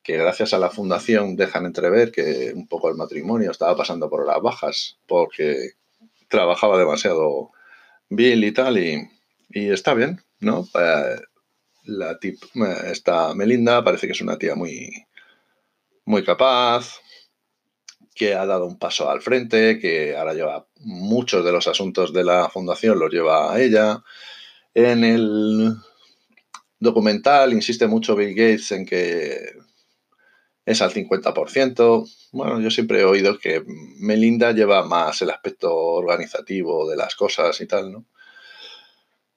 que 0.02 0.16
gracias 0.16 0.52
a 0.52 0.58
la 0.58 0.70
fundación 0.70 1.36
dejan 1.36 1.66
entrever 1.66 2.12
que 2.12 2.52
un 2.54 2.66
poco 2.66 2.88
el 2.88 2.96
matrimonio 2.96 3.50
estaba 3.50 3.76
pasando 3.76 4.08
por 4.10 4.26
las 4.26 4.40
bajas 4.40 4.98
porque 5.06 5.72
trabajaba 6.28 6.78
demasiado 6.78 7.52
bien 8.08 8.42
y 8.42 8.52
tal, 8.52 8.78
y, 8.78 9.08
está 9.50 9.94
bien, 9.94 10.20
¿no? 10.40 10.68
Eh, 10.74 11.16
la 11.84 12.18
tip, 12.18 12.42
eh, 12.54 12.90
esta 12.92 13.34
Melinda 13.34 13.82
parece 13.84 14.06
que 14.06 14.12
es 14.12 14.20
una 14.20 14.38
tía 14.38 14.54
muy, 14.54 15.06
muy 16.04 16.24
capaz, 16.24 17.00
que 18.14 18.34
ha 18.34 18.46
dado 18.46 18.66
un 18.66 18.78
paso 18.78 19.10
al 19.10 19.20
frente, 19.20 19.78
que 19.78 20.16
ahora 20.16 20.34
lleva 20.34 20.66
muchos 20.80 21.44
de 21.44 21.52
los 21.52 21.68
asuntos 21.68 22.12
de 22.12 22.24
la 22.24 22.48
fundación, 22.48 22.98
los 22.98 23.12
lleva 23.12 23.52
a 23.52 23.60
ella. 23.60 24.02
En 24.74 25.04
el 25.04 25.76
documental 26.80 27.52
insiste 27.52 27.86
mucho 27.86 28.16
Bill 28.16 28.34
Gates 28.34 28.72
en 28.72 28.86
que 28.86 29.52
es 30.66 30.82
al 30.82 30.92
50%. 30.92 32.10
Bueno, 32.32 32.60
yo 32.60 32.70
siempre 32.70 33.00
he 33.00 33.04
oído 33.04 33.38
que 33.38 33.62
Melinda 33.98 34.50
lleva 34.50 34.84
más 34.84 35.22
el 35.22 35.30
aspecto 35.30 35.72
organizativo 35.72 36.90
de 36.90 36.96
las 36.96 37.14
cosas 37.14 37.58
y 37.60 37.66
tal, 37.66 37.92
¿no? 37.92 38.04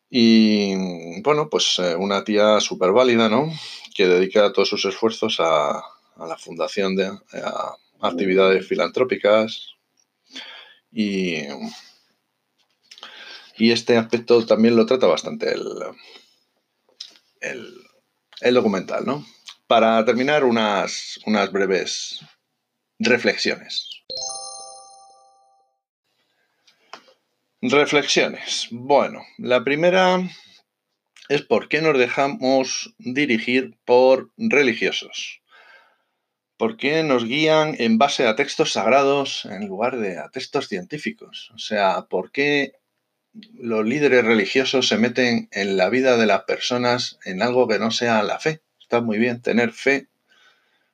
Y 0.10 1.22
bueno, 1.22 1.50
pues 1.50 1.78
eh, 1.78 1.96
una 1.96 2.24
tía 2.24 2.60
súper 2.60 2.92
válida, 2.92 3.30
¿no? 3.30 3.54
Que 3.96 4.08
dedica 4.08 4.52
todos 4.52 4.70
sus 4.70 4.84
esfuerzos 4.86 5.40
a, 5.40 5.84
la 6.18 6.38
fundación 6.38 6.96
de 6.96 7.12
actividades 8.02 8.68
filantrópicas. 8.68 9.76
Y, 10.92 11.44
y 13.56 13.72
este 13.72 13.98
aspecto 13.98 14.46
también 14.46 14.76
lo 14.76 14.88
trata 14.88 15.06
bastante 15.06 15.54
el, 15.54 15.64
el, 17.40 17.74
el 18.42 18.54
documental, 18.56 19.06
¿no? 19.06 19.24
Para 19.70 20.04
terminar, 20.04 20.46
unas, 20.46 21.20
breves 21.52 22.22
reflexiones. 22.98 23.88
Reflexiones. 27.62 28.68
Bueno, 28.72 29.22
la 29.38 29.64
primera 29.64 30.28
es 31.30 31.44
por 31.44 31.70
qué 31.70 31.84
nos 31.84 32.00
dejamos 32.00 32.96
dirigir 32.98 33.78
por 33.86 34.32
religiosos. 34.38 35.44
¿Por 36.58 36.76
qué 36.76 37.04
nos 37.04 37.26
guían 37.26 37.76
en 37.78 38.00
base 38.00 38.26
a 38.26 38.36
textos 38.36 38.74
sagrados 38.74 39.46
en 39.46 39.68
lugar 39.68 40.00
de 40.00 40.18
a 40.18 40.30
textos 40.30 40.68
científicos? 40.68 41.52
O 41.54 41.60
sea, 41.60 42.08
¿por 42.10 42.32
qué 42.32 42.74
los 43.54 43.86
líderes 43.86 44.26
religiosos 44.26 44.88
se 44.88 44.98
meten 44.98 45.48
en 45.52 45.78
la 45.78 45.90
vida 45.90 46.18
de 46.18 46.26
las 46.26 46.46
personas 46.46 47.20
en 47.24 47.44
algo 47.44 47.68
que 47.68 47.78
no 47.78 47.92
sea 47.92 48.24
la 48.24 48.40
fe? 48.40 48.64
Está 48.90 49.02
muy 49.02 49.20
bien 49.20 49.40
tener 49.40 49.72
fe, 49.72 50.08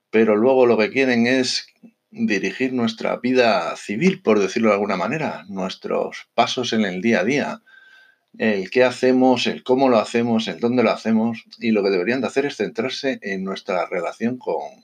pero 0.10 0.36
luego 0.36 0.66
lo 0.66 0.78
que 0.78 0.92
quieren 0.92 1.28
es 1.28 1.68
dirigir 2.12 2.74
nuestra 2.74 3.16
vida 3.16 3.74
civil, 3.78 4.22
por 4.22 4.40
decirlo 4.40 4.68
de 4.68 4.76
alguna 4.76 4.98
manera, 4.98 5.46
nuestros 5.48 6.28
pasos 6.34 6.74
en 6.74 6.84
el 6.84 7.02
día 7.02 7.22
a 7.22 7.24
día, 7.24 7.62
el 8.38 8.70
qué 8.70 8.84
hacemos, 8.84 9.48
el 9.48 9.64
cómo 9.64 9.88
lo 9.88 9.98
hacemos, 9.98 10.50
el 10.50 10.60
dónde 10.60 10.84
lo 10.84 10.92
hacemos, 10.92 11.46
y 11.58 11.72
lo 11.72 11.84
que 11.84 11.90
deberían 11.90 12.20
de 12.20 12.28
hacer 12.28 12.46
es 12.46 12.58
centrarse 12.58 13.18
en 13.22 13.46
nuestra 13.46 13.86
relación 13.86 14.38
con, 14.38 14.84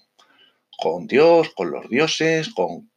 con 0.78 1.06
Dios, 1.08 1.50
con 1.54 1.70
los 1.70 1.90
dioses, 1.90 2.48
con 2.48 2.90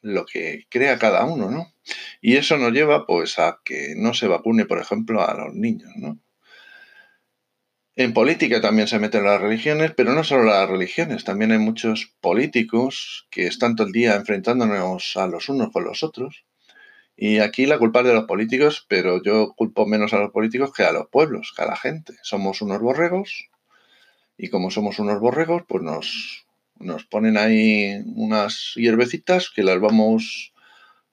lo 0.00 0.26
que 0.26 0.66
crea 0.68 0.96
cada 0.96 1.24
uno, 1.24 1.50
¿no? 1.50 1.74
Y 2.20 2.36
eso 2.36 2.56
nos 2.56 2.70
lleva 2.70 3.04
pues 3.04 3.40
a 3.40 3.58
que 3.64 3.94
no 3.96 4.14
se 4.14 4.28
vacune, 4.28 4.64
por 4.64 4.78
ejemplo, 4.78 5.28
a 5.28 5.34
los 5.34 5.54
niños, 5.54 5.90
¿no? 5.96 6.20
En 8.00 8.14
política 8.14 8.62
también 8.62 8.88
se 8.88 8.98
meten 8.98 9.24
las 9.24 9.42
religiones, 9.42 9.92
pero 9.94 10.14
no 10.14 10.24
solo 10.24 10.44
las 10.44 10.66
religiones, 10.66 11.22
también 11.22 11.52
hay 11.52 11.58
muchos 11.58 12.14
políticos 12.22 13.26
que 13.30 13.46
están 13.46 13.76
todo 13.76 13.88
el 13.88 13.92
día 13.92 14.14
enfrentándonos 14.14 15.18
a 15.18 15.26
los 15.26 15.50
unos 15.50 15.70
con 15.70 15.84
los 15.84 16.02
otros. 16.02 16.46
Y 17.14 17.40
aquí 17.40 17.66
la 17.66 17.76
culpa 17.78 18.00
es 18.00 18.06
de 18.06 18.14
los 18.14 18.24
políticos, 18.24 18.86
pero 18.88 19.22
yo 19.22 19.52
culpo 19.54 19.84
menos 19.84 20.14
a 20.14 20.18
los 20.18 20.30
políticos 20.30 20.72
que 20.72 20.84
a 20.84 20.92
los 20.92 21.08
pueblos, 21.10 21.52
que 21.54 21.60
a 21.60 21.66
la 21.66 21.76
gente. 21.76 22.14
Somos 22.22 22.62
unos 22.62 22.80
borregos 22.80 23.50
y 24.38 24.48
como 24.48 24.70
somos 24.70 24.98
unos 24.98 25.20
borregos, 25.20 25.64
pues 25.68 25.82
nos, 25.82 26.46
nos 26.76 27.04
ponen 27.04 27.36
ahí 27.36 28.02
unas 28.16 28.72
hierbecitas 28.76 29.50
que 29.54 29.62
las 29.62 29.78
vamos 29.78 30.49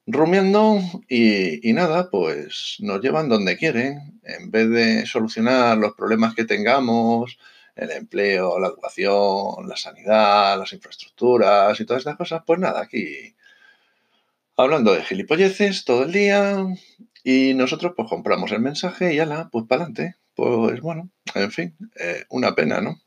rumiando 0.08 0.80
y, 1.10 1.74
nada, 1.74 2.10
pues 2.10 2.78
nos 2.80 3.02
llevan 3.02 3.30
donde 3.30 3.58
quieren. 3.58 4.20
En 4.24 4.50
vez 4.50 4.70
de 4.70 5.06
solucionar 5.06 5.78
los 5.78 5.94
problemas 5.94 6.34
que 6.34 6.46
tengamos, 6.46 7.38
el 7.76 7.92
empleo, 7.92 8.60
la 8.60 8.70
educación, 8.70 9.68
la 9.68 9.76
sanidad, 9.76 10.58
las 10.58 10.74
infraestructuras 10.74 11.80
y 11.80 11.86
todas 11.86 12.02
estas 12.02 12.18
cosas, 12.18 12.42
pues 12.46 12.60
nada, 12.60 12.82
aquí 12.82 13.36
hablando 14.56 14.94
de 14.94 15.04
gilipolleces 15.04 15.86
todo 15.86 16.04
el 16.04 16.12
día 16.12 16.66
y 17.24 17.54
nosotros 17.54 17.94
pues 17.96 18.10
compramos 18.10 18.52
el 18.52 18.62
mensaje 18.62 19.14
y 19.14 19.20
ala, 19.20 19.50
pues 19.52 19.66
para 19.68 19.84
adelante. 19.84 20.16
Pues 20.34 20.82
bueno, 20.82 21.10
en 21.36 21.52
fin, 21.52 21.76
eh, 22.00 22.24
una 22.30 22.56
pena, 22.56 22.82
¿no? 22.82 23.02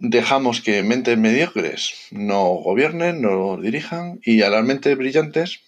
Dejamos 0.00 0.62
que 0.62 0.82
mentes 0.82 1.16
mediocres 1.18 1.94
no 2.10 2.46
gobiernen, 2.54 3.20
no 3.20 3.58
dirijan 3.58 4.18
y 4.24 4.42
a 4.42 4.50
las 4.50 4.64
mentes 4.64 4.96
brillantes, 4.96 5.60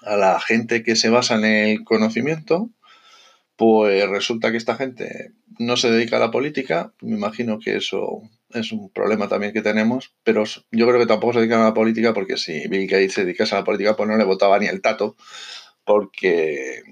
a 0.00 0.16
la 0.16 0.40
gente 0.40 0.82
que 0.82 0.96
se 0.96 1.10
basa 1.10 1.36
en 1.36 1.44
el 1.44 1.84
conocimiento, 1.84 2.70
pues 3.56 4.08
resulta 4.08 4.50
que 4.50 4.56
esta 4.56 4.76
gente 4.76 5.32
no 5.58 5.76
se 5.76 5.90
dedica 5.90 6.16
a 6.16 6.20
la 6.20 6.30
política. 6.30 6.94
Me 7.02 7.16
imagino 7.16 7.58
que 7.58 7.76
eso 7.76 8.22
es 8.50 8.72
un 8.72 8.90
problema 8.90 9.28
también 9.28 9.52
que 9.52 9.62
tenemos, 9.62 10.14
pero 10.22 10.44
yo 10.70 10.86
creo 10.86 10.98
que 10.98 11.06
tampoco 11.06 11.34
se 11.34 11.40
dedican 11.40 11.60
a 11.60 11.64
la 11.64 11.74
política 11.74 12.14
porque 12.14 12.38
si 12.38 12.66
Bill 12.68 12.86
Gates 12.88 13.14
se 13.14 13.24
dedicase 13.24 13.54
a 13.54 13.58
la 13.58 13.64
política, 13.64 13.96
pues 13.96 14.08
no 14.08 14.16
le 14.16 14.24
votaba 14.24 14.58
ni 14.58 14.66
el 14.66 14.80
tato, 14.80 15.16
porque, 15.84 16.82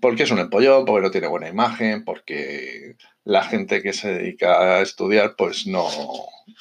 porque 0.00 0.24
es 0.24 0.30
un 0.30 0.38
empollón, 0.38 0.84
porque 0.84 1.02
no 1.02 1.10
tiene 1.10 1.26
buena 1.26 1.48
imagen, 1.48 2.04
porque 2.04 2.96
la 3.24 3.42
gente 3.42 3.82
que 3.82 3.92
se 3.92 4.12
dedica 4.12 4.76
a 4.76 4.82
estudiar 4.82 5.34
pues 5.36 5.66
no 5.66 5.88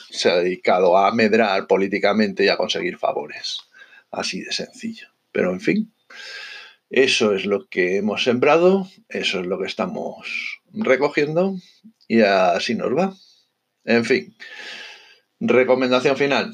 se 0.10 0.30
ha 0.30 0.38
dedicado 0.38 0.98
a 0.98 1.12
medrar 1.14 1.68
políticamente 1.68 2.46
y 2.46 2.50
a 2.50 2.58
conseguir 2.58 2.98
favores. 2.98 3.60
Así 4.12 4.42
de 4.42 4.52
sencillo. 4.52 5.10
Pero 5.32 5.52
en 5.52 5.60
fin, 5.60 5.94
eso 6.90 7.34
es 7.34 7.46
lo 7.46 7.68
que 7.68 7.98
hemos 7.98 8.24
sembrado, 8.24 8.88
eso 9.10 9.42
es 9.42 9.46
lo 9.46 9.60
que 9.60 9.68
estamos 9.68 10.62
recogiendo 10.72 11.56
y 12.08 12.22
así 12.22 12.76
nos 12.76 12.96
va. 12.96 13.14
En 13.84 14.06
fin, 14.06 14.36
recomendación 15.40 16.18
final. 16.18 16.54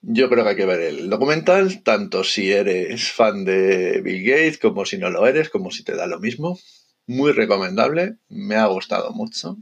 Yo 0.00 0.28
creo 0.28 0.44
que 0.44 0.50
hay 0.50 0.56
que 0.56 0.66
ver 0.66 0.80
el 0.80 1.10
documental, 1.10 1.82
tanto 1.82 2.22
si 2.22 2.52
eres 2.52 3.10
fan 3.10 3.44
de 3.44 4.00
Bill 4.00 4.24
Gates 4.24 4.58
como 4.58 4.84
si 4.84 4.96
no 4.96 5.10
lo 5.10 5.26
eres, 5.26 5.50
como 5.50 5.70
si 5.70 5.82
te 5.82 5.96
da 5.96 6.06
lo 6.06 6.20
mismo. 6.20 6.58
Muy 7.06 7.32
recomendable, 7.32 8.16
me 8.28 8.56
ha 8.56 8.66
gustado 8.66 9.12
mucho, 9.12 9.56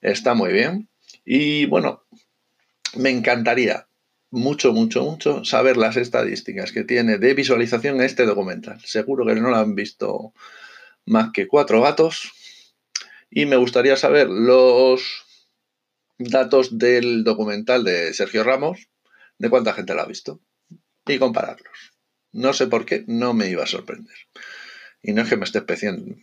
está 0.00 0.34
muy 0.34 0.52
bien. 0.52 0.88
Y 1.24 1.66
bueno, 1.66 2.04
me 2.96 3.10
encantaría 3.10 3.88
mucho, 4.30 4.72
mucho, 4.72 5.02
mucho 5.02 5.44
saber 5.44 5.76
las 5.76 5.96
estadísticas 5.96 6.72
que 6.72 6.84
tiene 6.84 7.18
de 7.18 7.34
visualización 7.34 8.00
este 8.00 8.24
documental. 8.24 8.80
Seguro 8.84 9.26
que 9.26 9.34
no 9.34 9.50
lo 9.50 9.56
han 9.56 9.74
visto 9.74 10.32
más 11.04 11.30
que 11.32 11.46
cuatro 11.46 11.82
gatos. 11.82 12.32
Y 13.30 13.46
me 13.46 13.56
gustaría 13.56 13.96
saber 13.96 14.28
los 14.28 15.24
datos 16.18 16.78
del 16.78 17.24
documental 17.24 17.84
de 17.84 18.14
Sergio 18.14 18.42
Ramos, 18.42 18.88
de 19.38 19.50
cuánta 19.50 19.72
gente 19.72 19.94
lo 19.94 20.02
ha 20.02 20.06
visto 20.06 20.40
y 21.06 21.18
compararlos. 21.18 21.92
No 22.32 22.52
sé 22.52 22.66
por 22.66 22.84
qué, 22.84 23.04
no 23.06 23.32
me 23.34 23.48
iba 23.48 23.64
a 23.64 23.66
sorprender. 23.66 24.16
Y 25.00 25.12
no 25.12 25.22
es 25.22 25.28
que 25.28 25.36
me 25.36 25.44
esté 25.44 25.62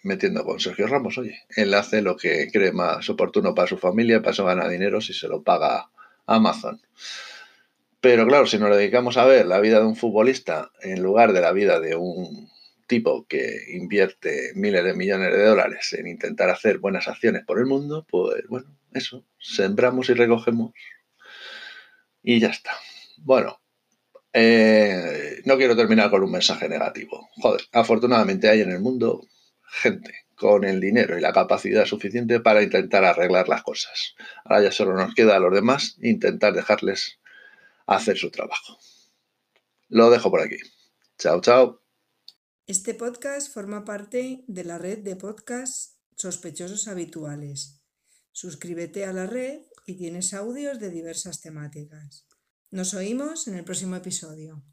metiendo 0.04 0.44
con 0.44 0.60
Sergio 0.60 0.88
Ramos, 0.88 1.18
oye, 1.18 1.44
él 1.56 1.74
hace 1.74 2.02
lo 2.02 2.18
que 2.18 2.50
cree 2.52 2.72
más 2.72 3.10
oportuno 3.10 3.56
para 3.56 3.68
su 3.68 3.78
familia, 3.78 4.20
para 4.20 4.32
eso 4.32 4.46
gana 4.46 4.68
dinero 4.68 5.00
si 5.02 5.14
se 5.14 5.28
lo 5.28 5.44
paga 5.44 5.90
Amazon. 6.26 6.82
Pero 8.02 8.28
claro, 8.28 8.46
si 8.46 8.60
nos 8.60 8.76
dedicamos 8.76 9.18
a 9.18 9.26
ver 9.26 9.48
la 9.48 9.60
vida 9.60 9.80
de 9.80 9.86
un 9.86 9.96
futbolista 9.96 10.72
en 10.82 11.02
lugar 11.02 11.34
de 11.34 11.42
la 11.42 11.54
vida 11.54 11.80
de 11.80 11.96
un 11.96 12.50
tipo 12.86 13.26
que 13.26 13.58
invierte 13.74 14.52
miles 14.56 14.84
de 14.84 14.94
millones 14.94 15.32
de 15.32 15.44
dólares 15.44 15.94
en 15.94 16.08
intentar 16.08 16.50
hacer 16.50 16.78
buenas 16.78 17.08
acciones 17.08 17.44
por 17.46 17.58
el 17.58 17.66
mundo, 17.66 18.06
pues 18.08 18.44
bueno, 18.48 18.78
eso, 18.92 19.26
sembramos 19.40 20.10
y 20.10 20.14
recogemos 20.14 20.74
y 22.22 22.40
ya 22.40 22.50
está. 22.50 22.72
Bueno, 23.26 23.60
eh, 24.32 25.42
no 25.46 25.58
quiero 25.58 25.76
terminar 25.76 26.12
con 26.12 26.24
un 26.24 26.30
mensaje 26.30 26.70
negativo. 26.70 27.28
Joder, 27.38 27.62
afortunadamente 27.72 28.48
hay 28.48 28.62
en 28.62 28.72
el 28.72 28.80
mundo 28.80 29.28
gente 29.64 30.14
con 30.36 30.64
el 30.64 30.80
dinero 30.80 31.18
y 31.18 31.22
la 31.22 31.34
capacidad 31.34 31.86
suficiente 31.86 32.40
para 32.40 32.62
intentar 32.62 33.04
arreglar 33.04 33.50
las 33.50 33.64
cosas. 33.64 34.14
Ahora 34.44 34.62
ya 34.62 34.72
solo 34.72 34.94
nos 34.94 35.16
queda 35.16 35.38
a 35.38 35.40
los 35.40 35.52
demás 35.52 35.98
intentar 36.04 36.54
dejarles 36.54 37.18
hacer 37.88 38.16
su 38.16 38.30
trabajo. 38.30 38.78
Lo 39.90 40.12
dejo 40.12 40.30
por 40.30 40.42
aquí. 40.42 40.58
Chao, 41.18 41.42
chao. 41.42 41.82
Este 42.68 42.94
podcast 42.94 43.52
forma 43.52 43.86
parte 43.86 44.44
de 44.46 44.64
la 44.66 44.78
red 44.78 45.00
de 45.00 45.16
podcasts 45.16 45.98
sospechosos 46.16 46.88
habituales. 46.88 47.82
Suscríbete 48.32 49.06
a 49.06 49.14
la 49.14 49.26
red 49.26 49.62
y 49.88 49.98
tienes 49.98 50.36
audios 50.36 50.80
de 50.80 50.92
diversas 50.92 51.42
temáticas. 51.42 52.28
Nos 52.72 52.94
oímos 52.94 53.48
en 53.48 53.56
el 53.56 53.64
próximo 53.64 53.96
episodio. 53.96 54.64